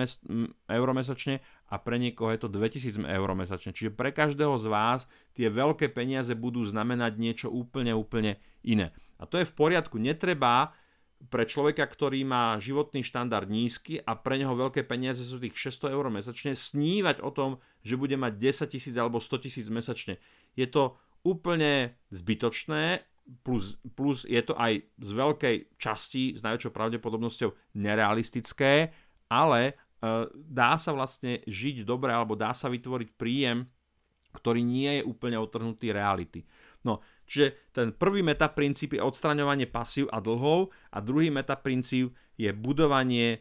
eur 0.71 0.89
mesačne 0.95 1.43
a 1.67 1.76
pre 1.76 1.99
niekoho 1.99 2.32
je 2.32 2.39
to 2.39 2.47
2000 2.47 3.04
eur 3.04 3.30
mesačne. 3.36 3.76
Čiže 3.76 3.91
pre 3.91 4.15
každého 4.15 4.56
z 4.56 4.65
vás 4.71 5.06
tie 5.36 5.52
veľké 5.52 5.91
peniaze 5.91 6.32
budú 6.34 6.63
znamenať 6.63 7.19
niečo 7.19 7.47
úplne, 7.52 7.91
úplne 7.91 8.39
iné. 8.63 8.95
A 9.19 9.28
to 9.28 9.43
je 9.43 9.45
v 9.45 9.54
poriadku. 9.54 9.99
Netreba 9.99 10.71
pre 11.32 11.47
človeka, 11.47 11.88
ktorý 11.88 12.23
má 12.28 12.60
životný 12.60 13.04
štandard 13.04 13.47
nízky 13.47 13.99
a 14.04 14.15
pre 14.15 14.36
neho 14.39 14.52
veľké 14.56 14.84
peniaze 14.84 15.23
sú 15.23 15.39
tých 15.39 15.56
600 15.56 15.95
eur 15.95 16.08
mesačne, 16.12 16.52
snívať 16.56 17.23
o 17.23 17.32
tom, 17.32 17.63
že 17.84 17.95
bude 17.99 18.15
mať 18.19 18.39
10 18.39 18.73
tisíc 18.76 18.95
alebo 18.95 19.23
100 19.23 19.43
tisíc 19.47 19.67
mesačne. 19.71 20.19
Je 20.56 20.67
to 20.67 20.99
úplne 21.24 21.96
zbytočné, 22.12 23.04
plus, 23.44 23.80
plus 23.96 24.28
je 24.28 24.42
to 24.44 24.54
aj 24.60 24.84
z 25.00 25.12
veľkej 25.16 25.56
časti, 25.80 26.36
s 26.36 26.44
najväčšou 26.44 26.72
pravdepodobnosťou 26.76 27.80
nerealistické, 27.80 28.92
ale 29.32 29.62
e, 29.68 29.74
dá 30.36 30.76
sa 30.76 30.92
vlastne 30.92 31.40
žiť 31.48 31.88
dobre 31.88 32.12
alebo 32.12 32.36
dá 32.36 32.52
sa 32.52 32.68
vytvoriť 32.68 33.10
príjem, 33.16 33.66
ktorý 34.36 34.62
nie 34.66 35.00
je 35.00 35.08
úplne 35.08 35.40
otrhnutý 35.40 35.96
reality. 35.96 36.44
No, 36.84 37.00
čiže 37.24 37.72
ten 37.72 37.96
prvý 37.96 38.20
metaprincíp 38.26 39.00
je 39.00 39.02
odstraňovanie 39.02 39.72
pasív 39.72 40.12
a 40.12 40.20
dlhov 40.20 40.74
a 40.92 41.00
druhý 41.00 41.32
metaprincíp 41.32 42.12
je 42.36 42.52
budovanie 42.52 43.40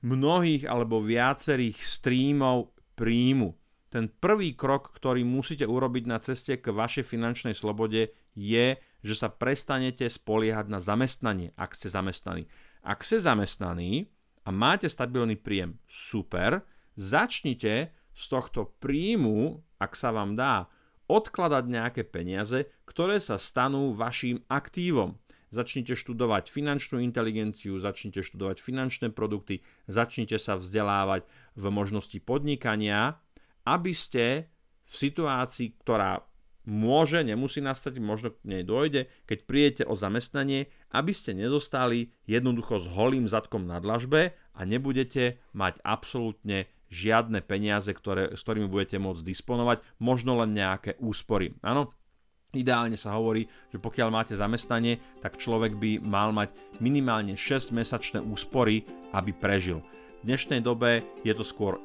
mnohých 0.00 0.64
alebo 0.64 1.04
viacerých 1.04 1.76
streamov 1.84 2.72
príjmu. 2.96 3.52
Ten 3.88 4.12
prvý 4.12 4.52
krok, 4.52 4.92
ktorý 4.92 5.24
musíte 5.24 5.64
urobiť 5.64 6.04
na 6.04 6.20
ceste 6.20 6.60
k 6.60 6.68
vašej 6.68 7.08
finančnej 7.08 7.56
slobode 7.56 8.12
je, 8.36 8.76
že 9.00 9.14
sa 9.16 9.32
prestanete 9.32 10.04
spoliehať 10.04 10.68
na 10.68 10.76
zamestnanie, 10.76 11.56
ak 11.56 11.72
ste 11.72 11.88
zamestnaní. 11.88 12.44
Ak 12.84 13.00
ste 13.00 13.16
zamestnaní 13.16 14.12
a 14.44 14.52
máte 14.52 14.92
stabilný 14.92 15.40
príjem, 15.40 15.80
super, 15.88 16.68
začnite 17.00 17.96
z 18.12 18.24
tohto 18.28 18.76
príjmu, 18.76 19.64
ak 19.80 19.96
sa 19.96 20.12
vám 20.12 20.36
dá, 20.36 20.68
odkladať 21.08 21.64
nejaké 21.64 22.02
peniaze, 22.04 22.68
ktoré 22.84 23.16
sa 23.18 23.40
stanú 23.40 23.96
vašim 23.96 24.44
aktívom. 24.52 25.16
Začnite 25.48 25.96
študovať 25.96 26.52
finančnú 26.52 27.00
inteligenciu, 27.00 27.80
začnite 27.80 28.20
študovať 28.20 28.60
finančné 28.60 29.08
produkty, 29.16 29.64
začnite 29.88 30.36
sa 30.36 30.60
vzdelávať 30.60 31.24
v 31.56 31.64
možnosti 31.72 32.20
podnikania 32.20 33.16
aby 33.76 33.92
ste 33.92 34.48
v 34.88 34.92
situácii, 34.92 35.76
ktorá 35.84 36.24
môže, 36.68 37.24
nemusí 37.24 37.64
nastať, 37.64 37.96
možno 38.00 38.36
k 38.36 38.44
nej 38.44 38.62
dojde, 38.64 39.08
keď 39.24 39.38
príjete 39.48 39.82
o 39.88 39.96
zamestnanie, 39.96 40.68
aby 40.92 41.12
ste 41.16 41.32
nezostali 41.32 42.12
jednoducho 42.28 42.84
s 42.84 42.86
holým 42.92 43.24
zadkom 43.24 43.64
na 43.64 43.80
dlažbe 43.80 44.36
a 44.52 44.60
nebudete 44.68 45.40
mať 45.56 45.80
absolútne 45.80 46.68
žiadne 46.92 47.40
peniaze, 47.44 47.88
ktoré, 47.92 48.36
s 48.36 48.44
ktorými 48.44 48.68
budete 48.68 49.00
môcť 49.00 49.24
disponovať, 49.24 49.84
možno 50.00 50.40
len 50.40 50.56
nejaké 50.56 51.00
úspory. 51.00 51.56
Áno, 51.64 51.92
Ideálne 52.48 52.96
sa 52.96 53.12
hovorí, 53.12 53.44
že 53.68 53.76
pokiaľ 53.76 54.08
máte 54.08 54.32
zamestnanie, 54.32 54.96
tak 55.20 55.36
človek 55.36 55.76
by 55.76 56.00
mal 56.00 56.32
mať 56.32 56.56
minimálne 56.80 57.36
6-mesačné 57.36 58.24
úspory, 58.24 58.88
aby 59.12 59.36
prežil. 59.36 59.84
V 60.18 60.26
dnešnej 60.26 60.58
dobe 60.58 61.06
je 61.22 61.30
to 61.30 61.46
skôr 61.46 61.78
e, 61.78 61.80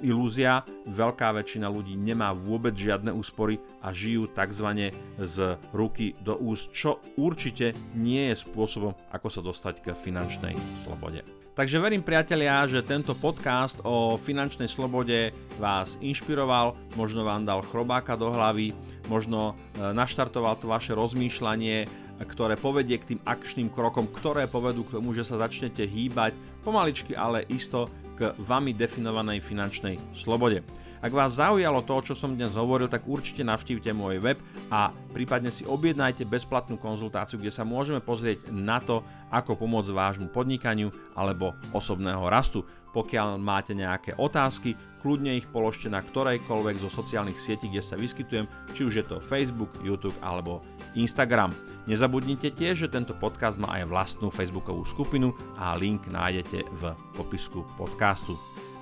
ilúzia, 0.00 0.64
veľká 0.88 1.28
väčšina 1.36 1.68
ľudí 1.68 1.92
nemá 1.92 2.32
vôbec 2.32 2.72
žiadne 2.72 3.12
úspory 3.12 3.60
a 3.84 3.92
žijú 3.92 4.32
tzv. 4.32 4.96
z 5.20 5.36
ruky 5.76 6.16
do 6.24 6.40
úst, 6.40 6.72
čo 6.72 7.04
určite 7.20 7.76
nie 7.92 8.32
je 8.32 8.40
spôsobom, 8.40 8.96
ako 9.12 9.28
sa 9.28 9.44
dostať 9.44 9.74
k 9.84 9.86
finančnej 9.92 10.56
slobode. 10.88 11.20
Takže 11.56 11.76
verím 11.76 12.00
priatelia, 12.00 12.64
že 12.64 12.84
tento 12.84 13.12
podcast 13.12 13.80
o 13.84 14.16
finančnej 14.16 14.68
slobode 14.68 15.36
vás 15.60 16.00
inšpiroval, 16.00 16.76
možno 16.96 17.28
vám 17.28 17.44
dal 17.44 17.60
chrobáka 17.60 18.16
do 18.16 18.32
hlavy, 18.32 18.72
možno 19.12 19.52
e, 19.76 19.92
naštartoval 19.92 20.56
to 20.56 20.68
vaše 20.68 20.96
rozmýšľanie 20.96 22.05
ktoré 22.24 22.56
povedie 22.56 22.96
k 22.96 23.16
tým 23.16 23.20
akčným 23.26 23.68
krokom, 23.68 24.08
ktoré 24.08 24.48
povedú 24.48 24.88
k 24.88 24.96
tomu, 24.96 25.12
že 25.12 25.26
sa 25.26 25.36
začnete 25.36 25.84
hýbať 25.84 26.32
pomaličky, 26.64 27.12
ale 27.12 27.44
isto 27.52 27.90
k 28.16 28.32
vami 28.40 28.72
definovanej 28.72 29.44
finančnej 29.44 30.00
slobode. 30.16 30.64
Ak 31.04 31.12
vás 31.12 31.36
zaujalo 31.36 31.84
to, 31.84 32.00
čo 32.00 32.14
som 32.16 32.32
dnes 32.32 32.56
hovoril, 32.56 32.88
tak 32.88 33.04
určite 33.04 33.44
navštívte 33.44 33.92
môj 33.92 34.16
web 34.16 34.40
a 34.72 34.88
prípadne 35.12 35.52
si 35.52 35.68
objednajte 35.68 36.24
bezplatnú 36.24 36.80
konzultáciu, 36.80 37.36
kde 37.36 37.52
sa 37.52 37.68
môžeme 37.68 38.00
pozrieť 38.00 38.48
na 38.48 38.80
to, 38.80 39.04
ako 39.28 39.60
pomôcť 39.60 39.92
vášmu 39.92 40.32
podnikaniu 40.32 40.88
alebo 41.12 41.52
osobného 41.76 42.24
rastu. 42.32 42.64
Pokiaľ 42.96 43.36
máte 43.36 43.76
nejaké 43.76 44.16
otázky, 44.16 44.72
kľudne 45.04 45.36
ich 45.36 45.44
položte 45.52 45.92
na 45.92 46.00
ktorejkoľvek 46.00 46.80
zo 46.80 46.88
sociálnych 46.88 47.36
sietí, 47.36 47.68
kde 47.68 47.84
sa 47.84 48.00
vyskytujem, 48.00 48.48
či 48.72 48.88
už 48.88 48.94
je 48.96 49.04
to 49.04 49.20
Facebook, 49.20 49.70
YouTube 49.84 50.16
alebo 50.24 50.64
Instagram. 50.96 51.52
Nezabudnite 51.86 52.50
tiež, 52.50 52.86
že 52.86 52.88
tento 52.90 53.14
podcast 53.14 53.62
má 53.62 53.78
aj 53.78 53.86
vlastnú 53.86 54.28
facebookovú 54.34 54.82
skupinu 54.82 55.30
a 55.54 55.78
link 55.78 56.02
nájdete 56.10 56.66
v 56.66 56.82
popisku 57.14 57.62
podcastu. 57.78 58.34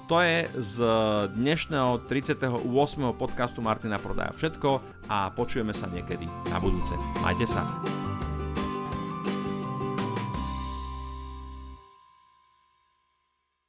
To 0.09 0.25
je 0.25 0.49
z 0.57 0.77
dnešného 1.37 2.09
38. 2.09 2.65
podcastu 3.17 3.61
Martina 3.61 4.01
Prodaja 4.01 4.33
všetko 4.33 4.69
a 5.13 5.29
počujeme 5.37 5.77
sa 5.77 5.89
niekedy 5.89 6.25
na 6.49 6.57
budúce. 6.61 6.97
Majte 7.21 7.45
sa. 7.45 7.65